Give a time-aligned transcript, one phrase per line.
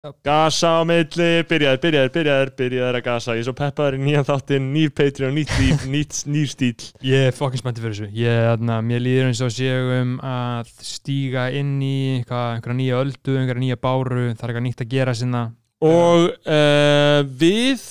[0.00, 3.34] Gasa á milli, byrjaðir, byrjaðir, byrjaðir, byrjaðir að gasa.
[3.36, 7.26] Ég er svo peppaður í nýjan þáttinn, nýr Patreon, nýtt líf, nýtt, nýr stíl Ég
[7.28, 8.08] er fokkin spenntið fyrir þessu.
[8.16, 13.64] Ég, þarna, Mér líður eins og séum að stíga inn í einhverja nýja öldu, einhverja
[13.66, 15.44] nýja báru það er eitthvað nýtt að gera sinna.
[15.84, 17.84] Og uh, við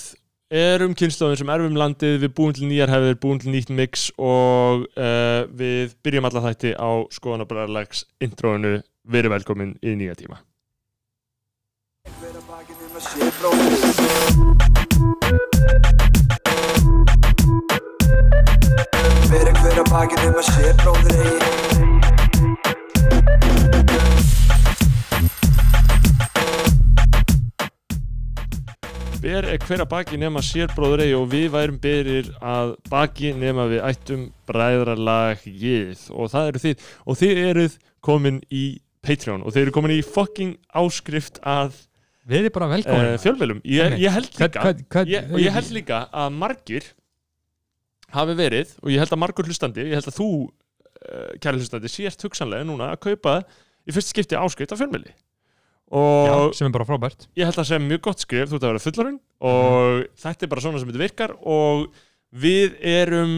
[0.49, 4.85] erum kynnslóðin sem erfum landið Við búum til nýjar hefur, búum til nýtt mix Og
[4.97, 8.79] uh, við byrjum alla þætti á skoðanabræðarlegs introinu
[9.09, 10.41] Verið velkomin í nýja tíma
[12.99, 13.15] Fyrir
[19.55, 21.39] hver að bakið um að sé bróður eigi
[29.19, 33.31] Ber er hver að baki nema sér bróður eigi og við værum berir að baki
[33.31, 36.09] nema við ættum bræðralagið.
[36.11, 37.73] Og það eru þið og þið eruð
[38.03, 39.47] komin í Patreon.
[39.47, 41.87] Og þið eru komin í fucking áskrift að
[42.29, 43.07] Við erum bara velkomin.
[43.09, 46.89] Uh, fjölmjölum ég, ég held líka Hvað- hvað- ég, ég held líka að margir
[48.13, 51.89] hafi verið og ég held að margur hlustandi ég held að þú, uh, kæri hlustandi
[51.91, 53.39] sést hugsanlega núna að kaupa
[53.89, 55.13] í fyrst skipti áskrift af fjölmjöli
[55.89, 57.23] Já, sem er bara frábært.
[57.33, 60.45] ég held að það sé mjög gott skrif, þú ert að vera fullarinn og þetta
[60.45, 61.87] er bara svona sem þetta virkar og
[62.29, 63.33] við erum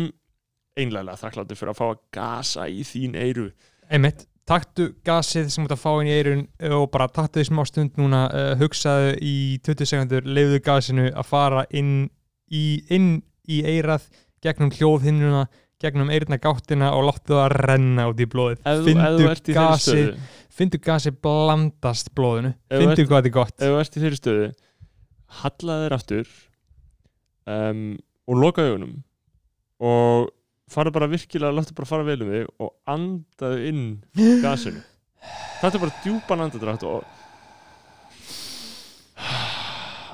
[0.76, 3.46] einlega þakklátti fyrir að fá að gasa í þín eyru.
[3.92, 6.44] Einmitt, taktu gasið sem þú ert að fá inn í eirun
[6.78, 9.36] og bara taktu því smá stund núna uh, hugsaðu í
[9.66, 12.10] 20 sekundur leiðu gasinu að fara inn
[12.52, 13.12] í, inn
[13.50, 14.10] í eirað
[14.44, 15.46] gegnum hljóðhinnuna
[15.82, 18.60] gegnum eirna gáttina og láttu það að renna út í blóðið.
[18.86, 20.12] Þeirri gasið
[20.52, 22.52] findu gasið blandast blóðinu.
[22.70, 23.56] Ef findu hvað þetta er gott.
[23.58, 24.52] ef þú ert í þeirri stöðu
[25.42, 26.32] hallaði þér aftur
[27.48, 27.82] um,
[28.28, 28.96] og loka augunum
[29.82, 30.30] og
[30.72, 33.84] farðu bara virkilega láttu bara fara vel um þig og andaðu inn
[34.46, 34.82] gasinu.
[35.62, 37.04] Þetta er bara djúpan andadrætt og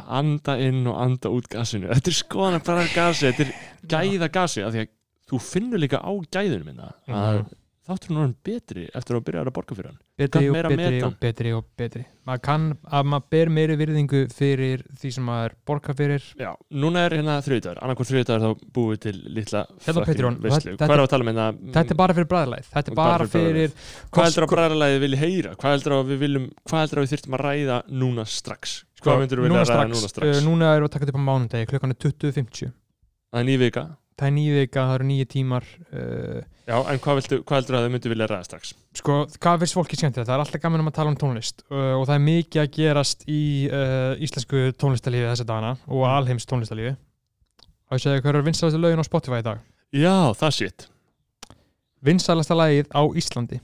[0.07, 1.89] anda inn og anda út gasinu.
[1.91, 3.53] Þetta er skoðan bara gasi þetta er
[3.91, 4.91] gæða gasi af því að
[5.27, 7.55] þú finnur líka á gæðunum minna að Mhm.
[7.87, 9.99] Þáttur nú hann betri eftir að byrja að borga fyrir hann.
[10.17, 12.03] Betri og betri og betri og betri.
[12.27, 16.25] Maður kann að maður ber meiri virðingu fyrir því sem maður borga fyrir.
[16.41, 20.75] Já, núna er hérna þriðdagur, annarkvært þriðdagur þá búum við til litla Hérna á þetta-
[20.77, 21.47] Hvað er að tala um hérna?
[21.77, 23.71] þetta er bara fyrir bræðlæð þetta er bara fyrir
[24.11, 25.53] Hvað heldur að bræðarlæði vilji heyra?
[25.55, 28.75] Hvað heldur að við viljum, hvað heldur að við þyrftum að ræða núna strax?
[29.01, 30.27] Hvað myndur við vilja ræða núna strax?
[30.27, 32.71] uh, núna erum við að taka þetta upp á mánundegi klukkan er 20.50
[33.27, 33.83] Það er ný vika
[34.17, 37.75] það er nýju vika, það eru nýju tímar uh, Já, en hvað, viltu, hvað heldur
[37.77, 38.73] að þau myndu vilja ræða strax?
[38.99, 40.27] sko, hvað finnst fólki skemmtilegt?
[40.27, 42.71] það er alltaf gaman um að tala um tónlist uh, og það er mikið að
[42.79, 46.11] gerast í uh, íslensku tónlistalífi þessa dagana og Mm.
[46.17, 46.95] alheims tónlistalífi
[47.87, 49.61] og ég segja hvað eru vinsalastu lögin á Spotify í dag
[49.95, 50.87] Já, það shit
[52.03, 53.59] vinsalasta lagið á Íslandi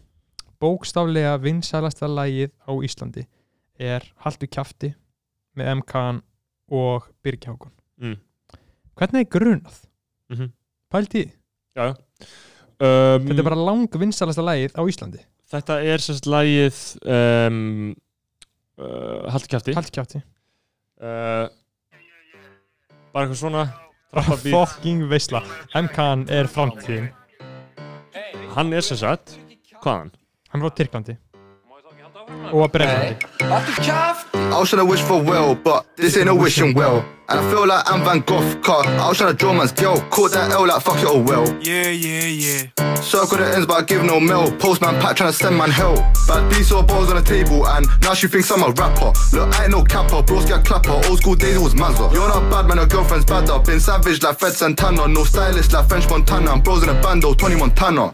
[0.63, 3.25] bókstaflega vinsalasta lagið á Íslandi
[3.83, 4.93] er Haltu kjafti
[5.57, 6.03] með MK
[6.73, 8.15] og Birgjákun Mm.
[8.97, 9.75] hvernig er grunað?
[10.31, 10.51] Mhm.
[10.93, 11.31] Pældi, í?
[11.75, 11.95] Já, já.
[12.83, 15.21] Um, þetta er bara lang vinsalasta lagið á Íslandi.
[15.53, 17.95] Þetta er sérst lagið um,
[18.77, 20.23] uh, Haltu kjafti.
[21.03, 21.49] Uh,
[23.13, 23.63] Bara eitthvað svona
[24.13, 25.43] Trappabít fucking veisla.
[25.77, 27.11] MK er framtíðin.
[28.53, 29.37] Hann er sem sagt
[29.83, 30.11] Hvaðan?
[30.49, 31.17] hann er frá Tyrklandi.
[32.53, 32.75] Og að
[33.43, 37.03] I was tryna wish for well, but this ain't a wishing well.
[37.33, 38.85] And I feel like I'm Van Gogh, car.
[38.85, 39.99] I was tryna draw man's tail.
[40.11, 41.47] Caught that L like fuck it, oh well.
[41.63, 44.51] Yeah, yeah, yeah Circle the ends, but I give no mail.
[44.57, 45.95] Postman pack tryna send man hell.
[46.27, 49.11] Bad piece of balls on the table, and now she thinks I'm a rapper.
[49.33, 50.91] Look, I ain't no capper, bros get clapper.
[51.09, 52.09] Old school days it was Mazda.
[52.13, 53.65] You're not bad, man, your girlfriend's bad up.
[53.65, 55.07] Been savage like Fred Santana.
[55.07, 56.51] No stylist like French Montana.
[56.51, 58.13] I'm bros in a bando, 20 Montana.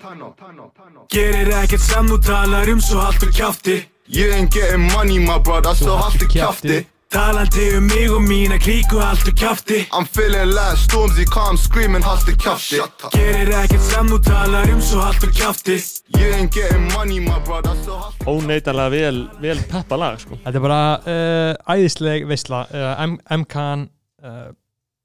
[1.11, 5.75] Gerir ekkert sem þú talar um svo haltu kjafti You ain't getting money, my brother,
[5.75, 6.69] so have to kjafti.
[6.69, 6.98] kjafti.
[7.09, 9.79] Talandi um mig og mína kríku haltu kjafti.
[9.97, 12.03] I'm feeling like Stormzy, calm screaming.
[12.05, 13.15] Shut up.
[13.15, 15.79] Gerir ekkert sem þú talar um svo haltu kjafti.
[16.19, 20.37] You ain't getting money, my brother, so have to Óneitanlega vel, vel peppa lag sko.
[20.43, 23.01] þetta er bara uh, æðisleg veisla uh,
[23.39, 24.45] MK uh,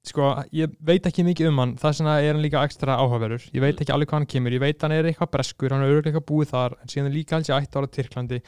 [0.05, 1.75] sko, ég veit ekki mikið um hann.
[1.81, 3.49] Þess vegna er hann líka ekstra áhugaverður.
[3.49, 5.97] Ég veit ekki alveg hvað hann kemur, ég veit hann er eitthvað breskur hann er
[5.97, 8.43] örgulega eitthvað búið þar en síðan er líka alls ég ætti ára Tyrklandi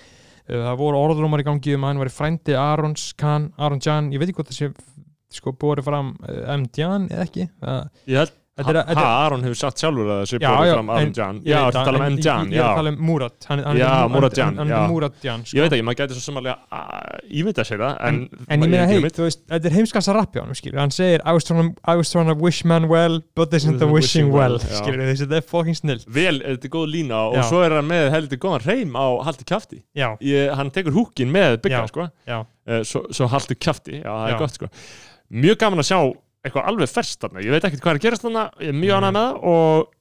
[0.48, 4.22] það voru orðrúmar í gangi um að hann var frændi Arons Khan, Aron Jan, ég
[4.22, 4.72] veit ekki hvað það sé
[5.38, 6.68] sko búið fram uh, M.
[6.78, 10.88] Jan eða ekki uh, Ég held Er, Aron hefur sagt sjálfur að borðið já, fram
[10.90, 11.40] Aron Jan.
[11.46, 13.92] Já, þú tala um en Jan, ég, er að tala um Murat hann, hann, Já,
[14.90, 15.58] Murat Jan, sko.
[15.60, 16.82] Ég veit ekki, maður gæti svo samanlega
[17.42, 20.42] ímynda sér það En, en ég meina, hei, þú veist, þetta er heimskast að rappi
[20.42, 22.90] á hann, skilur, hann segir I was trying to, I was trying to wish man
[22.90, 26.76] well, but this isn't the wishing well, skilur, þetta er fucking snill Vel, þetta er
[26.80, 30.98] góð lína og svo er hann með heldur góðan reym á haldi ég, Hann tekur
[30.98, 32.10] húkin með byggja, sko.
[32.26, 34.68] já, Eh, Svo, haldi kjafti, já, það er gott, sko.
[35.32, 36.00] Mjög gaman að sjá
[36.48, 37.44] eitthvað alveg ferst þarna.
[37.46, 39.04] Ég veit ekkert hvað er að gerast þarna Ég er mjög Mm.
[39.04, 39.94] ánægð með það og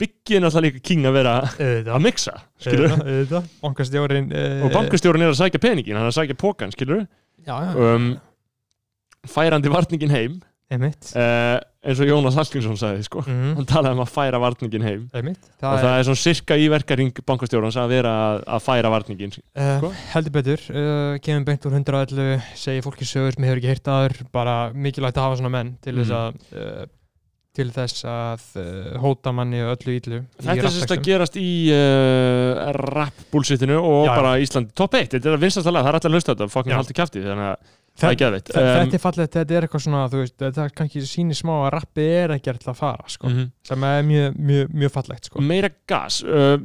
[0.00, 1.88] Byggi er náttúrulega líka king að vera auðvitað.
[1.92, 2.32] að mixa,
[2.64, 2.92] skilur
[3.60, 7.02] bankastjórin uh, og bankastjórun er að sækja peningin, hann er að sækja pókan, skilur
[7.44, 8.06] Já, já, um,
[9.28, 10.38] færandi varningin heim
[10.70, 13.22] uh, eins og Jónas Hallgrímsson sagði sko.
[13.24, 15.06] Mhm, hann talaði um að færa varningin heim.
[15.16, 18.92] Einmitt, og það það er svona sirka í verkaring bankastjórans að vera að, að færa
[18.94, 19.90] varningin Uh, Sko?
[20.14, 24.16] heldur betur, uh, kemur beint úr 111 segir fólki sögur sem hefur ekki heyrt aður
[24.32, 26.20] bara mikilvægt að hafa svona menn til þess Mhm.
[26.20, 26.86] að uh,
[27.50, 32.70] til þess að uh, hóta manni öllu íllu þetta er sérst að gerast í uh,
[32.76, 34.16] rap bullshitinu og Já, já.
[34.20, 36.30] bara Ísland top 1, þetta er að vinstast að lega, það er allir að hlusta
[36.30, 36.64] á þetta.
[36.70, 36.76] Já.
[36.78, 39.84] haldi kjafti, þannig að það er geðveitt þe- um, þetta er fallegt, þetta er eitthvað
[39.86, 43.50] svona þú veist, þetta kannski sýnir smá að rappi er ekki að fara sko, mhm.
[43.66, 45.44] sem er mjög, mjög, mjög fallegt sko.
[45.50, 46.56] meira gas uh,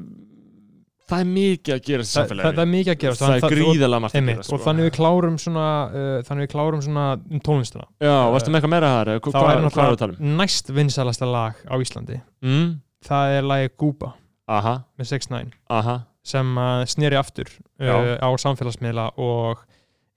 [1.06, 3.56] það er mikið að gerast í Þa, það, það er mikið að gera það er
[3.56, 7.44] gríðalega margt að gerast og þannig við klárum svona uh, þannig við klárum svona um
[7.46, 7.86] tónlistina.
[8.02, 9.68] Já, varstu með eitthvað meira hvað, er hvað er um?
[9.70, 12.18] náttúrulega næst vinsalasta lag á Íslandi.
[12.42, 12.74] Mm?
[13.06, 14.14] það er lagi Gúba
[14.46, 16.00] Aha, með 6ix9ine aha.
[16.26, 17.50] sem uh, sneri aftur
[17.82, 19.64] uh, á samfélagsmiðla og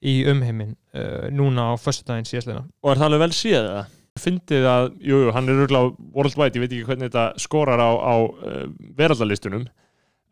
[0.05, 3.95] í umheimin uh, núna á föstudaginn síðastleina Og er það alveg vel séð það?
[4.19, 7.91] Fyndið að, jú, jú, hann er örgulega worldwide, ég veit ekki hvernig þetta skorar á,
[7.95, 8.65] á uh,
[8.99, 9.69] veraldalistunum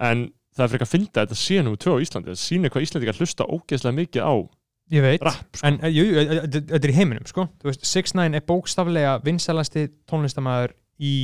[0.03, 0.25] en
[0.57, 3.21] það er frekar að fynda þetta sé nú tvö á Íslandi, það sýnir hvað Íslandingar
[3.21, 4.35] hlusta ógeðslega mikið á
[4.97, 5.69] ég veit, rap sko.
[5.69, 7.47] en þetta er í heiminum sko.
[7.61, 11.15] Þú veist, 6ix9ine er bókstaflega vinsalasti tónlistamæður í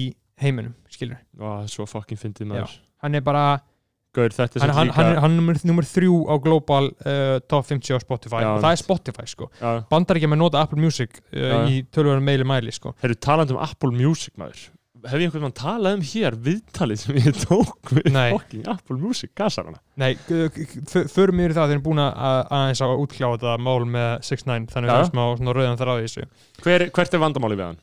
[0.42, 3.44] heiminum skilur, Vá, það er svo fucking fyndið maður hann er bara
[4.12, 7.64] Gaur, þetta er hann, hann, hann, er- hann er nummer, þrjú á Global uh, Top
[7.70, 8.82] 50 á Spotify Já, og það er.
[8.82, 12.92] Spotify sko Já, bandar ekki með nota Apple Music uh, í tölvöru meili mæli sko
[13.00, 14.68] Herru, talandi um Apple Music maður
[15.02, 18.28] Hef ég einhvern veginn talað um hér viðtalið sem ég tók við Nei.
[18.36, 20.12] fucking Apple Music gasarana Nei,
[21.10, 22.20] förum yfir það þeir eru búin að
[22.54, 24.92] aðeins að útkljá þetta mál með 6ix9ine þannig Já.
[24.92, 26.28] við erum smá rauðan þar á því þessu
[26.62, 27.80] Hver, Hvert er vandamáli við hann?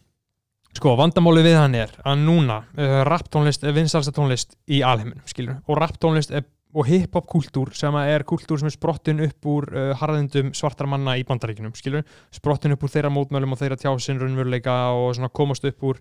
[0.77, 5.57] Sko, vandamáli við hann er að núna uh, rapptónlist er vinsalsta tónlist í alheiminum, skilur
[5.65, 6.45] og rapptónlist er,
[6.77, 11.15] og hip-hop kultúr sem er kultúr sem er sprottin upp úr uh, harðindum svartar manna
[11.17, 15.65] í bandaríkinum, skilur sprottin upp úr þeirra mótmælum og þeirra tjásinn raunveruleika og svona komast
[15.65, 15.97] upp úr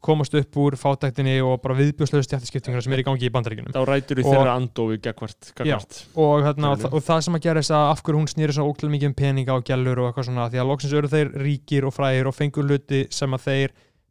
[0.00, 3.82] komast upp úr fátæktinni og bara viðbjóðslegu stjættiskiptingar sem er í gangi í bandaríkinum Þá
[3.90, 5.98] rætur Og- þeirra andófi gegvart, gegvart.
[6.14, 8.70] og, hérna, og, þa- og það sem að gerist að af hverju hún snýri svo
[8.70, 11.84] óklæð mikið um peninga og gælur og eitthvað svona því að loksins eru þeir ríkir
[11.90, 13.70] og frægir og fengur hluti sem að þeir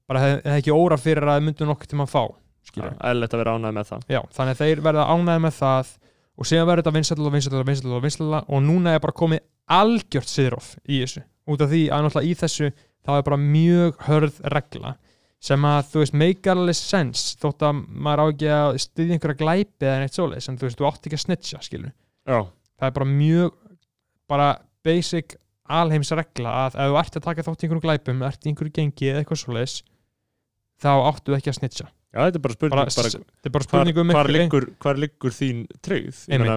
[0.09, 0.63] bara hef, hef
[2.77, 4.05] að vera ánægð með það.
[4.09, 5.93] Já, þannig að þeir verða ánæði með það
[6.39, 9.19] og síðan verður þetta vinsætla og vinsætla og vinsætla og vinsætla og núna er bara
[9.19, 9.43] komið
[9.79, 11.25] algjört siðróf í þessu.
[11.49, 12.71] Út af því að náttúrulega í þessu
[13.05, 14.95] þá er bara mjög hörð regla
[15.39, 19.39] sem að þú veist make alveg sense þótt að maður á ekki að styðja einhverja
[19.39, 21.93] glæpi eða neitt svoleiðis en þú veist þú átt ekki að snitcha skilur
[22.27, 22.39] Já,
[22.75, 23.53] það er bara mjög
[24.29, 24.49] bara
[24.85, 25.37] basic
[25.79, 28.75] alheims regla að ef þú ert að taka þátt í einhverjum glæpum ert í einhverju
[28.75, 29.77] gengi eða eitthvað svoleiðis
[30.83, 33.61] þá áttu ekki að snitcha Já þetta er bara spurning bara, bara, þetta er bara
[33.61, 35.59] hvar, spurning um hvar, liggur, hvar liggur þín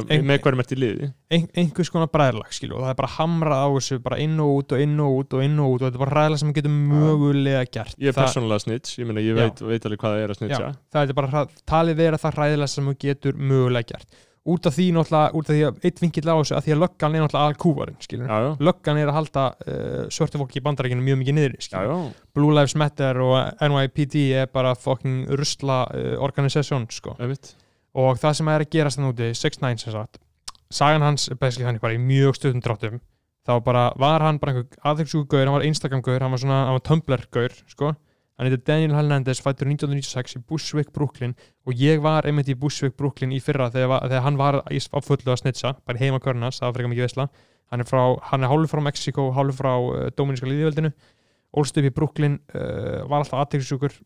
[0.09, 1.09] ein- með hverjum ert í liði?
[1.29, 4.55] Ein, einhvers konar bræðlag skilu og það er bara hamrað á þessu bara inn og
[4.63, 6.55] út og inn og út og inn og út og þetta er bara ræðlag sem
[6.57, 7.97] getur mögulega gert.
[8.01, 10.41] Ég er það, persónulega snitch, ég meina ég veit, veit alveg hvað það er að
[10.41, 10.73] snitcha.
[10.97, 11.45] Það er bara
[11.75, 15.55] talið vera það ræðilega sem þú getur mögulega gert út af því náttúrulega, út af
[15.55, 17.99] því að eitt vingill á þessu að því að löggan er náttúrulega alkúvarinn
[18.67, 21.95] löggan er að halda uh, svörtu fólki í bandarækinu mjög mikið niður já, já.
[22.35, 27.15] Blue Lives Matter og NYPD er bara fucking rusla uh, organisation sko.
[27.93, 30.23] Og það sem er að gerast þannig úti 6ix9ine sem sagt
[30.73, 33.03] sagan hans er basically bara í mjög stöðum dráttum.
[33.47, 36.61] Þá bara var hann bara einhver aðeinsjúku gaur, hann var Instagram gaur, hann var svona
[36.67, 37.93] hann var Tumblr gaur, sko
[38.37, 41.35] hann heitir Daniel Hernandez, fættur 1996 í Bushwick, Brooklyn.
[41.69, 45.35] Og ég var einmitt í Bushwick, Brooklyn í fyrra þegar, þegar hann var á fullu
[45.35, 47.29] að snitsa bara heima körnars, það var frekar mikið veisla.
[47.73, 50.93] Hann er, frá, hann er hálfur frá Mexiko, hálfur frá uh, Dominíska líðveldinu
[51.57, 53.97] ólst upp í Brooklyn, uh, var alltaf aðeinsjúkur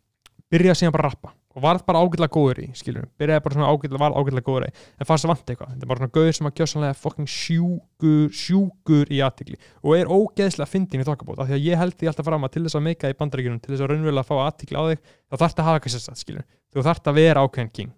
[0.53, 3.69] byrjaði síðan bara að rappa og var bara ágætlega góður í, skilur byrjaði bara svona
[3.73, 4.73] ágætlega, var ágætlega góður í.
[5.01, 8.27] En fannst það vant eitthvað, þetta er bara svona gauður sem að gjössanlega fucking sjúkur,
[8.37, 11.41] sjúkur í aðtikli og er ógeðslega fyndin í þokkabót.
[11.41, 13.61] Af því að ég held því alltaf fram að til þess að meika í bandaríkjunum
[13.65, 15.01] til þess að raunverulega fá aðtikli á þig
[15.33, 16.45] þá þarf að hafa eitthvað sérstætt, skilur
[16.77, 17.95] þú þarf að vera ákveðin king,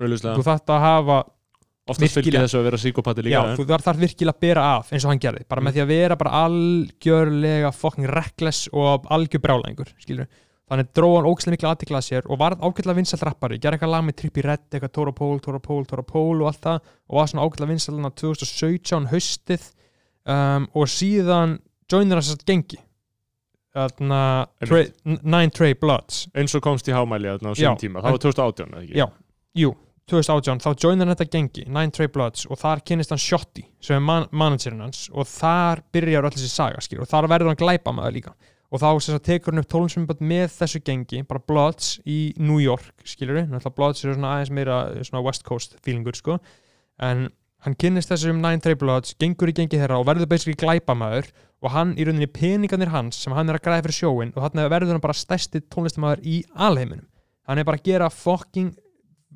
[0.00, 0.34] Auðvitað.
[0.40, 1.20] þú þarf að hafa,
[1.90, 4.90] Oftast fylgir þessu að vera síkopati já, líka en- þú þarf virkilega að bera af
[4.94, 9.42] eins og hann gerði, bara með því að vera bara algjörlega fucking reckless og algjör
[9.42, 10.28] brálæðingur, skilur
[10.70, 13.92] þannig dróð hann ógæslega mikla aðtikla að sér og var ágætlega vinsælt rappari, gerði eitthvað
[13.94, 16.92] lag með Trippie Redd, eitthvað Tóra Pól, Tóra Pól, Tóra Pól og allt það.
[17.10, 19.66] Og var svona ágætlega vinsælt hann 2017 haustið.
[20.30, 21.58] Um, og síðan
[21.90, 22.78] joinir hans að gengi.
[23.74, 24.22] Þarna
[24.66, 26.24] Trey, Nine Trey Bloods.
[26.38, 28.98] Eins og komst í hámæli þarna á sín tíma, það var 2018 eða ekki?
[28.98, 29.06] Já.
[29.60, 29.72] jú,
[30.10, 33.98] 2018, þá joinir hann þetta gengi Nine Trey Bloods og þar kynnist hann Shotty sem
[33.98, 35.04] er man managerinn hans.
[35.14, 38.34] Og þar byrjar öll þessi saga skil, og þar verður hann glæpa með það líka
[38.70, 42.92] og þá sagt, tekur hann upp tólumsmyndband með þessu gengi, bara Bloods í New York,
[43.04, 46.38] skilur við, náttúrulega Bloods eru svona aðeins meira svona West Coast feelingur sko,
[47.02, 47.28] en
[47.64, 51.28] hann kynnist þessum Nine Trey Bloods, gengur í gengi þeirra og verður basically glæpamaður.
[51.60, 54.70] Og hann í rauninni peningarnir hans sem hann er að græða fyrir sjóin og þannig
[54.72, 57.04] verður hann bara stærsti tónlistamæður í alheiminum.
[57.44, 58.70] Hann er bara að gera fucking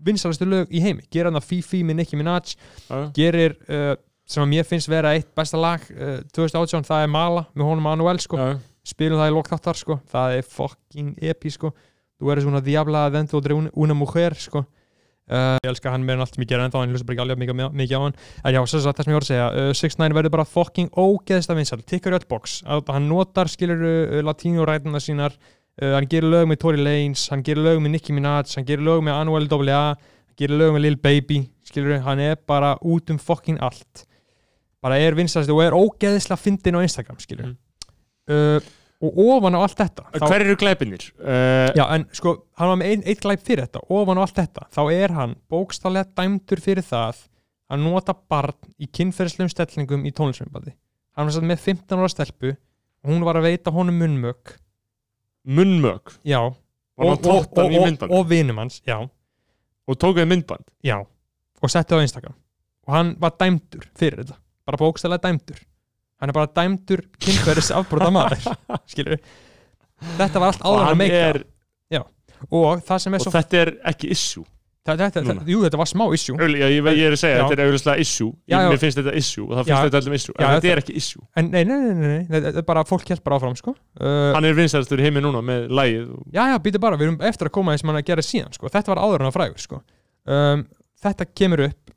[0.07, 2.55] vinsalastu lög í heimi, gera hann að Fifi með Nicki Minaj,
[2.89, 3.03] Já.
[3.17, 3.93] gerir uh,
[4.25, 7.87] sem að mér finnst vera eitt besta lag uh, 2018, það er Mala með honum
[7.91, 8.57] Manuel sko, Já.
[8.85, 11.73] Spilum það í lokþáttar sko, það er fucking epi sko,
[12.21, 14.65] þú eres una diabla dentro de un- una mujer sko.
[15.25, 17.23] Uh, ég elska hann meira en allt ég gera ennþá en ég hlusta bara ekki
[17.25, 18.15] alveg mikið, mikið á hann.
[18.45, 20.91] En já, svo sagt það sem ég voru að segja uh, 6ix9ine verður bara fucking
[21.01, 25.33] ógeðsta vinsal tikkar í öll box, að hann notar skilur uh, latínurætuna sínar.
[25.81, 28.85] Uh, hann gerir lög með Tory Lanez, hann gerir lög með Nicki Minaj, hann gerir
[28.85, 33.09] lög með Anuel AA hann gerir lög með Lil Baby skilur, hann er bara út
[33.11, 34.05] um fucking allt.
[34.85, 37.57] Bara er vinsalast og er ógeðslega fyndin á Instagram skilur Mm.
[38.31, 38.61] Uh,
[39.05, 41.05] og ofan á allt þetta þá- Hver eru glæpinir?
[41.21, 43.83] Uh, Já, en sko, hann var með ein, eitt glæp fyrir þetta.
[43.93, 47.25] Ofan á allt þetta, þá er hann bókstallega dæmdur fyrir það
[47.75, 50.75] að nota barn í kynferðislegum stellingum í tónlismyndbandi
[51.15, 54.55] hann var satt með 15 ára stelpu og hún var að veita honum munnmök.
[55.45, 56.15] Munnmök?
[56.25, 58.11] Já, í og, myndband?
[58.11, 58.97] og vinum hans, já,
[59.87, 60.65] og tókuði myndband?
[60.85, 61.03] Já.
[61.63, 62.35] Og setti á Instagram.
[62.89, 65.61] Og hann var dæmdur fyrir þetta, bara bókstallega dæmdur
[66.25, 68.49] hann er bara dæmdur kynferðis afbróta maður
[68.93, 69.21] skilur
[70.17, 71.45] þetta var allt áður að meika er,
[72.51, 72.83] og og
[73.23, 74.45] svo þetta er ekki issue
[74.85, 77.39] þetta, þetta, þetta, jú, þetta var smá issue Öl, já, ég, ég er að segja,
[77.39, 77.45] Já.
[77.49, 78.57] þetta er auðvitað issue Já.
[78.69, 81.25] Mér finnst þetta issue og það finnst þetta öllum issue En þetta er ekki issue
[81.41, 83.75] En nei, nei, nei, nei, er bara fólk hjálp bara áfram, sko.
[83.97, 87.09] Uh, Hann er vinsælastur í heimi núna með lægið og- já, já, býtu bara, við
[87.09, 88.73] erum eftir að koma eins sem hann að gera síðan, sko.
[88.77, 89.81] Þetta var áður en að frægur, sko.
[90.29, 90.67] Um,
[91.05, 91.95] þetta kemur upp,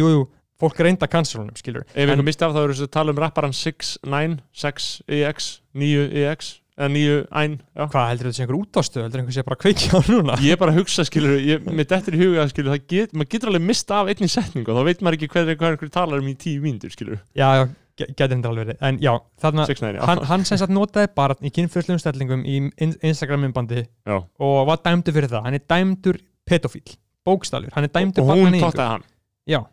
[0.00, 0.24] jú, jú,
[0.60, 1.84] fólk reynda cancelunum, skilur.
[1.94, 6.88] Ef einhver misti af þá eru þess að tala um rapparan 6-9 6EX 9EX eða
[6.94, 7.84] 9-1 já.
[7.92, 10.36] Hvað heldur þetta sé einhver útástöð, heldur einhver sé bara kveikja á núna?
[10.40, 13.30] Ég er bara að hugsa, skilur, ég, mér dettur í huga, skilur, það get, maður
[13.34, 16.30] getur alveg mista af einni setningu og þá veit maður ekki hvað, einhver talar um
[16.30, 17.66] í tíu mínútur, skilur, Já, já,
[18.00, 18.78] ge- getur þetta alveg verið.
[18.88, 19.12] En já,
[19.44, 20.06] þarna, 6-9, já.
[20.08, 24.16] hann, hann sem sagt notaði barn í kynfyrslegum stellingum í in- Instagram-myndbandi já.
[24.40, 25.44] og var dæmdur fyrir það.
[25.50, 26.96] Hann er dæmdur pedofíl,
[27.28, 28.72] bókstælur, hann er dæmdur Og hún barnaníðingur.
[28.72, 29.04] tóttaði hann.
[29.52, 29.68] Já, Það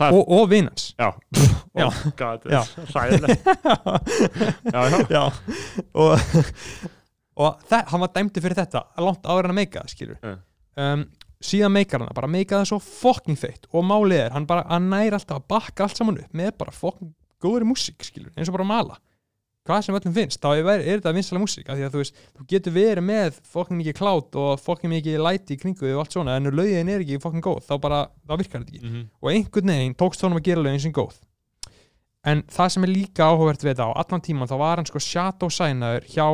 [0.00, 0.94] er, og, og vinans.
[0.98, 1.10] já.
[1.74, 2.44] Oh, God.
[2.94, 3.46] Ræðilegt.
[4.74, 4.98] Já, já.
[5.10, 5.22] já
[5.94, 6.18] og,
[7.36, 10.34] og það, hann var dæmdur fyrir þetta langt áður en að meika það skilur Ja.
[10.84, 11.04] um,
[11.42, 14.88] síðan meikar hann bara meika það svo fucking feitt og málið er, hann bara, hann
[14.92, 18.56] næri alltaf að bakka allt saman upp með bara fucking góðri músík skilur, eins og
[18.58, 18.98] bara mala
[19.66, 22.16] hvað sem öllum finnst, þá er, er þetta vinsalega músík af því að þú veist,
[22.38, 26.16] þú getur verið með fucking mikið klátt og fucking mikið læti í kringu og allt
[26.16, 29.04] svona, en ef lögin er ekki fucking góð, þá bara, þá virkar þetta ekki Mhm.
[29.22, 31.20] og einhvern veginn tókst honum að gera lögin sem góð
[32.24, 34.98] en það sem er líka áhugavert við þetta á allan tíman þá var hann sko
[34.98, 36.26] shadow signaður hjá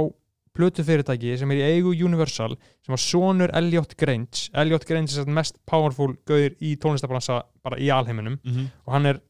[0.58, 5.24] plötu fyrirtæki sem er í eigu Universal sem var sonur Elliot Grange Elliot Grange er
[5.30, 8.70] mest powerful gauðir í tónlistabransa bara í alheiminum Mhm.
[8.86, 9.20] og hann er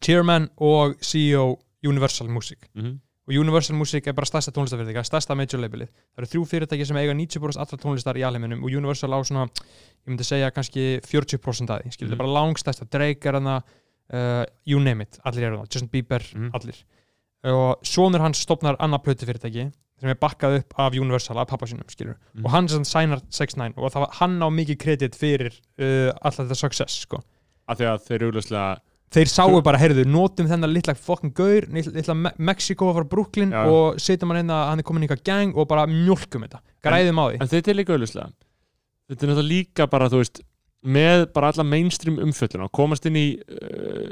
[0.00, 3.00] chairman og CEO Universal Music Mhm.
[3.28, 5.88] og Universal Music er bara stærsta tónlistafyrirtæki stærsta major labelið.
[6.16, 9.46] Það eru þrjú fyrirtæki sem eiga 90% allra tónlistar í alheiminum og Universal á svona,
[9.46, 12.10] ég myndi segja kannski 40% að því, skilur, Mhm.
[12.10, 13.62] þetta er bara langstærsta Drake er hana,
[14.12, 16.50] uh, you name it allir eru það, Justin Bieber, Mhm.
[16.54, 16.84] allir
[17.44, 21.66] og sonur hans stopnar annað plötu fyrirtæki sem er bakkað upp af Universal, af pappa
[21.66, 22.44] sínum, skilur Mhm.
[22.44, 26.48] og hann sem sænar 6ix9ine og það var hann á mikið kredit fyrir uh, alltaf
[26.48, 27.20] þetta success, sko
[27.68, 28.78] Af því að þeir eru auðvitað
[29.14, 33.62] þeir sáu bara, heyrðu, notum þennan litla fucking gaur, litla, Me Mexiko frá Brooklyn Já.
[33.70, 36.60] og setjum hann að hann er komin í eitthvað gang og bara mjölkum þetta.
[36.84, 37.40] Græðum á því.
[37.40, 38.34] En þetta er líka auðvitað
[39.08, 40.42] Þetta er náttúrulega líka bara, þú veist
[40.84, 44.10] með bara alla mainstream umfjölluna komast inn í uh,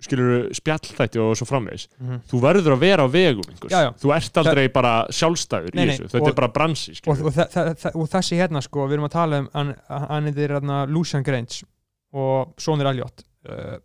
[0.00, 1.84] skilur spjallþætti og svo framvegis.
[2.00, 2.22] Mhm.
[2.30, 3.90] þú verður að vera á vegum Já, já.
[4.00, 7.46] þú ert aldrei bara sjálfstæður Nei, nei, þetta og- er bara bransi og, og, þa
[7.52, 9.74] þa þa og þessi hérna sko, við erum að tala um hann,
[10.32, 11.62] er hérna Lucian Grange
[12.16, 13.22] og Sonir Elliot.
[13.46, 13.76] Uh,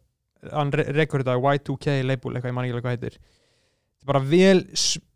[0.52, 3.20] hann re rekur þetta Y2K label, eitthvað ég man ekki alveg hvað heitir.
[4.06, 4.62] Bara vel,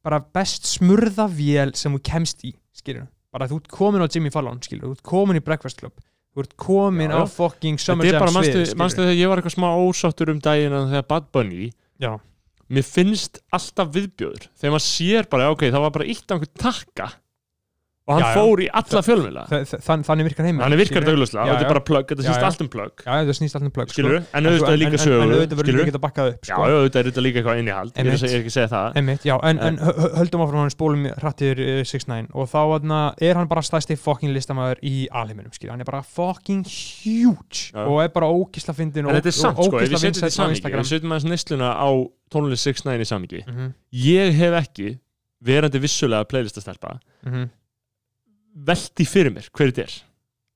[0.05, 4.31] bara best smurða vél sem þú kemst í skilur, bara þú ert komin á Jimmy
[4.33, 5.93] Fallon skilur, þú ert komin í Breakfast Club
[6.33, 9.31] þú ert komin Já, á fucking Summer er Jam bara, manstu, svið manstu þegar ég
[9.31, 11.69] var eitthvað smá ósáttur um daginn að þegar Bad Bunny
[11.99, 12.11] Já.
[12.69, 16.61] mér finnst alltaf viðbjöður þegar maður sér bara, ok, það var bara eitt af einhvern
[16.63, 17.09] takka
[18.09, 18.37] og hann Já, já.
[18.41, 21.49] fór í alla fjölmjöla Þa- þa- þann, þannig virkar heimur hann er virkar þetta og
[21.49, 23.03] þetta er bara plögg, þetta snýst allt um plögg.
[23.05, 25.83] Já, það snýst alltaf plögg skilur, en auðvitað er líka en, en, auðvitað verður skilur,
[25.83, 26.63] ekki að bakka upp já, sko.
[26.65, 27.93] auðvitað er þetta líka eitthvað innihald.
[27.99, 28.97] Ég er ekki að segja það.
[29.69, 32.61] En, hö- höldum áfram hann spólum hrattir uh, 6ix9ine og þá
[33.29, 37.69] er hann bara stæsti fucking listamæður í alheiminum, skilja, hann er bara fucking huge.
[37.77, 40.33] Og er bara ókísla fyndin en þetta er samt sko, ef við setjum þetta í
[40.33, 40.81] á samíki Instagram.
[40.81, 41.89] við setjum aðeins neysluna á
[42.33, 44.97] tónlist 6ix9ine í samíki Mhm,
[45.39, 47.49] verandi vissulega playlistastelpa, mhm.
[48.55, 49.97] Velti fyrir mér hver þetta er.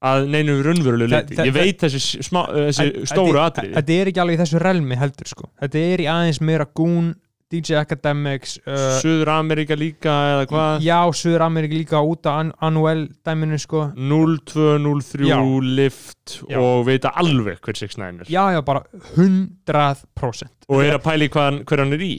[0.04, 3.74] Að neinu raunverulegu Þa- leiti ég veit þessi, smá, þessi þetta- atriði.
[3.78, 5.50] Þetta er ekki alveg þessu relmi heldur sko.
[5.62, 7.14] Þetta er í aðeins meira Goon,
[7.54, 10.82] DJ Academics uh, Suður Amerika líka eða hvað?
[10.82, 13.92] Já, Suður Amerika líka út an Anuel dæminu sko.
[13.96, 15.38] 0203 Já.
[15.62, 16.58] lift Já.
[16.60, 18.32] og veita alveg hver 6ix9ine er.
[18.34, 18.82] Já, já, bara
[19.16, 22.14] 100% og er að pæli hver hann er í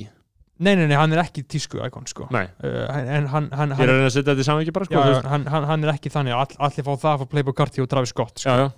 [0.62, 2.28] Nei, nei, nei, hann er ekki tísku íkon sko.
[2.30, 4.62] Nei, uh, En hann, hann, ég er hann, að reyna að setja þetta í saman
[4.62, 6.37] ekki bara sko, já, hann, hann, hann er ekki þannig.
[6.38, 8.50] All, Allir fá það frá Playboy Carti og Travis Scott sko.
[8.54, 8.68] já, já,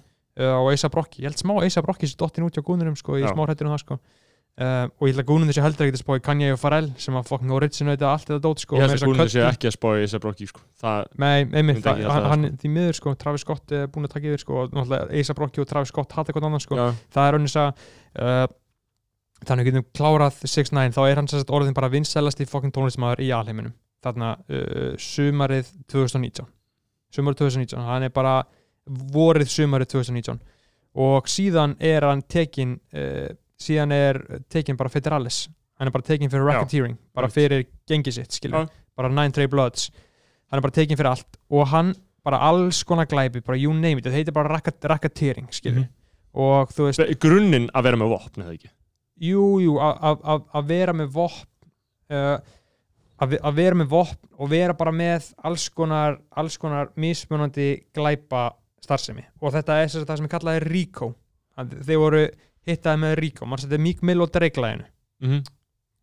[0.40, 3.18] uh, og Eisa Brocki, ég held smá Eisa Brocki sem dottin út hjá gúnurum sko,
[3.20, 3.98] í smá hrættir um það sko.
[4.56, 6.86] Uh, og ég held að gúnum þessi heldur ekkert að spá í Kanye og Pharrell
[6.96, 9.50] sem að fucking originata allt þetta dót sko, ég held að þess kúlinu sé Cuddy-
[9.52, 10.62] ekki að spói þess að brokki sko.
[10.80, 14.40] það, Nei, einmitt, hann, hann því miður sko, Travis Scott er búin að taka yfir
[14.40, 17.36] sko, og náttúrulega Eisa Brocki og Travis Scott hata eitthvað annað sko, já, það er
[17.36, 18.46] að uh,
[19.44, 23.30] þannig getum klárað 6ix9ine, þá er hann sagt orðin bara vinsælast í fokkin tónlistmaður í
[23.36, 23.74] alheiminum.
[24.02, 26.46] Þarna uh, sumarið 2019
[27.16, 28.44] sumarið 2019, hann er bara
[28.86, 30.40] vorið sumarið 2019
[30.96, 33.28] og síðan er hann tekin uh,
[33.60, 34.18] síðan er
[34.52, 35.46] tekin bara Federalis
[35.78, 36.50] hann er bara tekin fyrir Já.
[36.54, 37.34] racketeering bara Right.
[37.34, 38.70] fyrir gengi sitt, skilur Já.
[38.96, 39.90] bara Nine Trey Bloods.
[40.50, 41.36] Hann er bara tekin fyrir allt.
[41.50, 44.04] Og hann bara alls konar glæpi, bara you name it.
[44.06, 45.88] Þetta heitir bara racket- racketeering, skilur Mhm.
[46.34, 48.70] og þú veist, grunninn að vera með vopn eða ekki
[49.20, 51.46] jú, jú, að- vera með vopn
[52.10, 52.38] uh,
[53.16, 58.50] að að vera með vopn og vera bara með alls konar, alls konar mismunandi glæpa
[58.84, 59.24] starfsemi.
[59.40, 61.14] Og þetta er það sem kallað er RICO.
[61.56, 62.22] Að þeir voru
[62.68, 63.48] hittaði með RICO.
[63.48, 64.84] Mann er Meek Mill og Drake læginu
[65.20, 65.42] mm -hmm.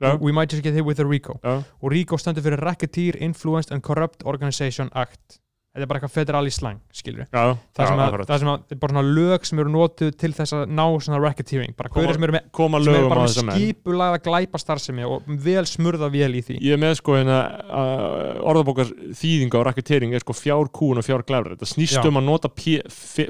[0.01, 1.39] já, We might just get hit with a RICO.
[1.43, 5.39] Já, og RICO stendur fyrir Racketeer Influenced and Corrupt Organization Act
[5.73, 8.57] þetta er bara eitthvað federal í slang, skilur já, það sem, að, það sem að,
[8.61, 11.89] þetta er bara svona lög sem eru notuð til þess að ná svona racketeering bara
[11.95, 13.63] hverju sem eru með sem eru bara á með þessa menn.
[13.63, 16.59] skipulaga glæpa starfsemi og vel smurða vel í því.
[16.61, 21.55] Ég er með sko hérna uh, orðabókar þýðinga og raketering er sko fjárkúun og fjárglæfur
[21.55, 22.05] þetta snýst Já.
[22.11, 22.53] um að nota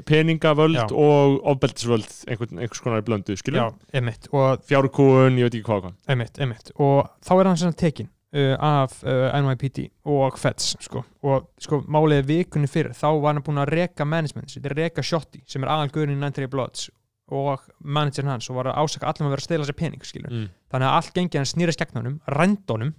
[0.04, 0.86] peningavöld Já.
[0.92, 5.68] og ofbeldisvöld einhvern, einhvers konar í blöndu, skilur já, emitt og, fjárkúun, ég veit ekki
[5.70, 11.04] hvað og þá er hann svona tekin uh, af uh, NYPD og Feds sko.
[11.22, 14.76] og sko málið er vikunni fyrir þá var hann búin að reka management þetta er
[14.82, 16.90] reka Shotty sem er aðalgurinn í 93 Bloods
[17.32, 20.02] og managerin hans og var að ásaka allir um að vera að stela sér pening
[20.04, 20.44] mm.
[20.72, 22.92] þannig að allt gengi hann snýrist gegn honum rænd honum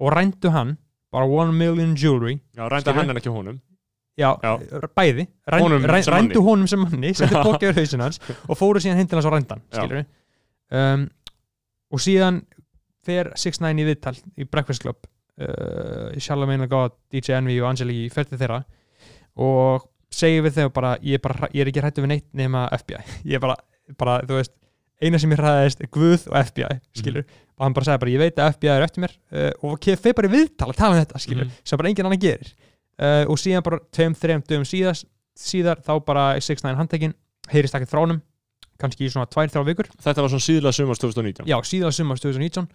[0.00, 0.76] og rændu hann
[1.12, 2.96] bara one million jewelry já, Skilur?
[2.96, 3.60] hann en ekki honum
[4.16, 4.58] já, Já.
[4.94, 8.80] bæði rænd, Honum rænd, rændu honum sem manni setti bókja yfir hausin hans og fóru
[8.82, 9.62] síðan til hans á rændan
[10.70, 11.08] um,
[11.92, 12.42] og síðan
[13.06, 18.28] fer 6ix9ine í viðtal í Breakfast Club uh, Charlamagne God, DJ Envy og Angeli fer
[18.28, 18.62] til þeirra
[19.40, 22.66] og segir við þau bara ég er, bara, ég er ekki hrættu við neitt nema
[22.78, 23.00] FBI
[23.32, 23.56] ég er bara,
[23.98, 24.54] bara þú veist
[25.04, 27.24] eina sem ég hræðist er Guð og FBI skilur,
[27.58, 30.14] og hann bara sagði bara ég veit að FBI er eftir mér uh, og þeir
[30.20, 31.58] bara í viðtal að tala um þetta skilur, Mhm.
[31.66, 32.52] sem bara enginn annan gerir.
[32.94, 37.14] Uh, og síðan bara tveim, þreim dögum síðar þá bara 6ix9ine handtekinn
[37.50, 38.20] heyrist ekkert frá honum
[38.80, 39.88] kannski í svona tvær, þrjá vikur.
[40.02, 42.66] Þetta var svona síðlega sumars 2019 já, síðan sumar 2019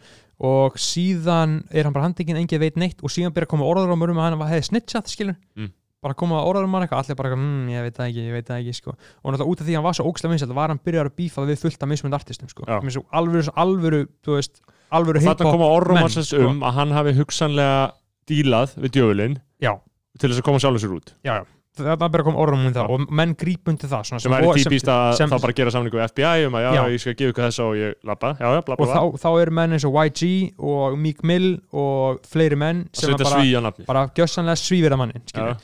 [0.50, 3.04] og síðan er hann bara handtekinn, enginn veit neitt.
[3.04, 5.72] Og síðan byrja að koma orður á mörgum að hann hefði snitchat skilur, Mm.
[6.02, 8.48] bara koma orður á hann eitthvað, allir bara, mm, ég veit það ekki, ég veit
[8.48, 8.96] það ekki sko.
[9.24, 11.16] og náttúrulega út af því að hann var svo ógstlega vinsæll var hann byrjar að
[11.20, 12.64] bífa við fullt af mismund artistum sko.
[12.64, 16.48] Svo alvöru, alvöru, þú veist alvöru hip-hop koma menn, orrumarsins sko.
[16.48, 17.92] um að hann hafi hugsanlega
[18.26, 19.76] dílað við djöfulinn já,
[20.18, 21.14] til þess að koma sjálfur sér út.
[21.26, 21.46] Já, já
[21.80, 24.58] það er bara að koma orðum um það og menn grípundi það svona, sem og-
[24.60, 26.84] típist að sem- þá bara gera samningu við FBI um að já, Já.
[26.94, 29.98] ég skal gefa ykkur þessa og ég bla, og þá, þá eru menn eins og
[30.04, 35.22] YG og Meek Mill og fleiri menn að sem að bara, bara gjössanlega svífira mannin
[35.34, 35.56] Já.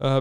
[0.00, 0.20] uh,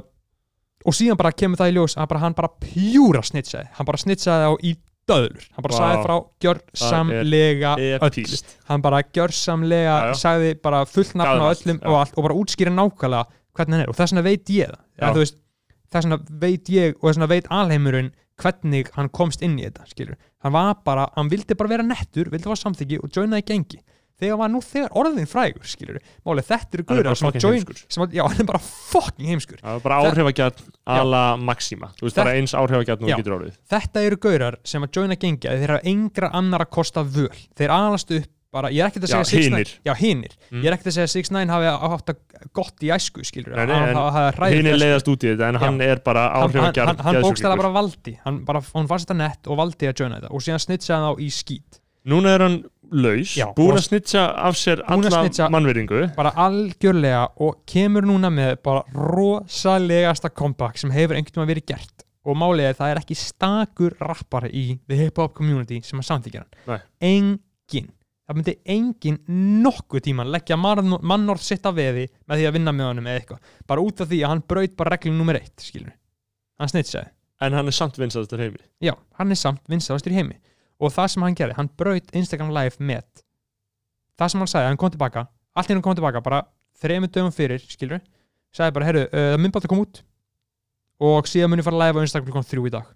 [0.85, 3.67] og síðan bara kemur það í ljós að bara, hann bara pjúra snitsaði.
[3.75, 4.75] Hann bara snitsaði á í
[5.09, 5.45] döðlur.
[5.57, 5.79] Hann bara Vá.
[5.81, 7.71] sagði frá gjörsamlega
[8.05, 12.73] epíst hann bara gjörsamlega sagði bara fullt nafn á öllum og allt og bara útskýra
[12.73, 13.25] nákvæmlega
[13.59, 13.91] hvernig hann er.
[13.91, 15.21] Og þess vegna veit ég það.
[15.89, 19.87] Þess vegna veit ég og þess vegna veit alheimurinn hvernig hann komst inn í þetta
[19.91, 20.17] skilur.
[20.39, 23.81] hann var bara, hann vildi bara vera nettur vildi fá samþyggi og joinaði gengi.
[24.19, 27.65] Þegar var nú þegar orðin frægur skilur málið þetta eru er gaurar sem að join
[27.87, 29.61] sem að, já, hann er bara fucking heimskur.
[29.63, 31.91] Það var bara áhrifagjarn ala maxima.
[31.99, 33.53] Þú veist Það- bara eins áhrifagjarn og getur orðið.
[33.71, 37.31] Þetta eru gaurar sem að joina gengi þeir hafa engra annar að kosta völ.
[37.55, 39.71] Þeir alast upp bara, ég er ekkert að segja 6ix9ine hinir.
[39.85, 40.61] já, hinir, Mm.
[40.63, 43.75] ég er ekkert að segja 6ix9ine hafi átt að gott í æsku, skilur Nei, nei,
[43.75, 44.83] hann hafi hræðilegt hinn í er æsku.
[44.85, 45.59] leiðast út í þetta en Já.
[45.65, 49.17] hann er bara hann, hann, hann, hann bókstæða bara valdi hann bara, hún fannst þetta
[49.21, 52.39] nett og valdi að joina þetta og síðan snitsaði hann á í skít núna er
[52.47, 52.57] hann
[52.91, 58.31] laus, Já, búin að snitsa af sér að alla mannveringu bara algjörlega og kemur núna
[58.33, 62.99] með bara rosalegasta comeback sem hefur einhvern veginn verið gert og málið er það er
[63.03, 66.77] ekki stakur rappari í the hip-hop community sem að samþykja Nei.
[66.77, 66.81] hann
[67.13, 67.91] engin
[68.29, 69.17] það myndi engin
[69.65, 73.55] nokkuð tíman leggja mannorð sitt af veði með því að vinna með honum eða eitthvað.
[73.67, 75.95] Bara út af því að hann braut bara reglum nummer eitt skilur
[76.59, 77.09] hann snitsaði.
[77.39, 78.59] En hann er samt vinsast heimi.
[78.83, 80.35] Já, hann er samt vinstastur í heimi.
[80.79, 83.07] Og það sem hann gerði, hann braut Instagram live með
[84.19, 85.25] það sem hann sagði, hann kom tilbaka
[85.59, 86.43] allt hann kom tilbaka, bara
[86.79, 87.99] þremur dögum fyrir, skilur
[88.55, 90.01] sagði bara, herru, uh, það myndbátt að koma út
[91.09, 92.87] og síðan muni fara live á Instagram klukkan þrjú í dag.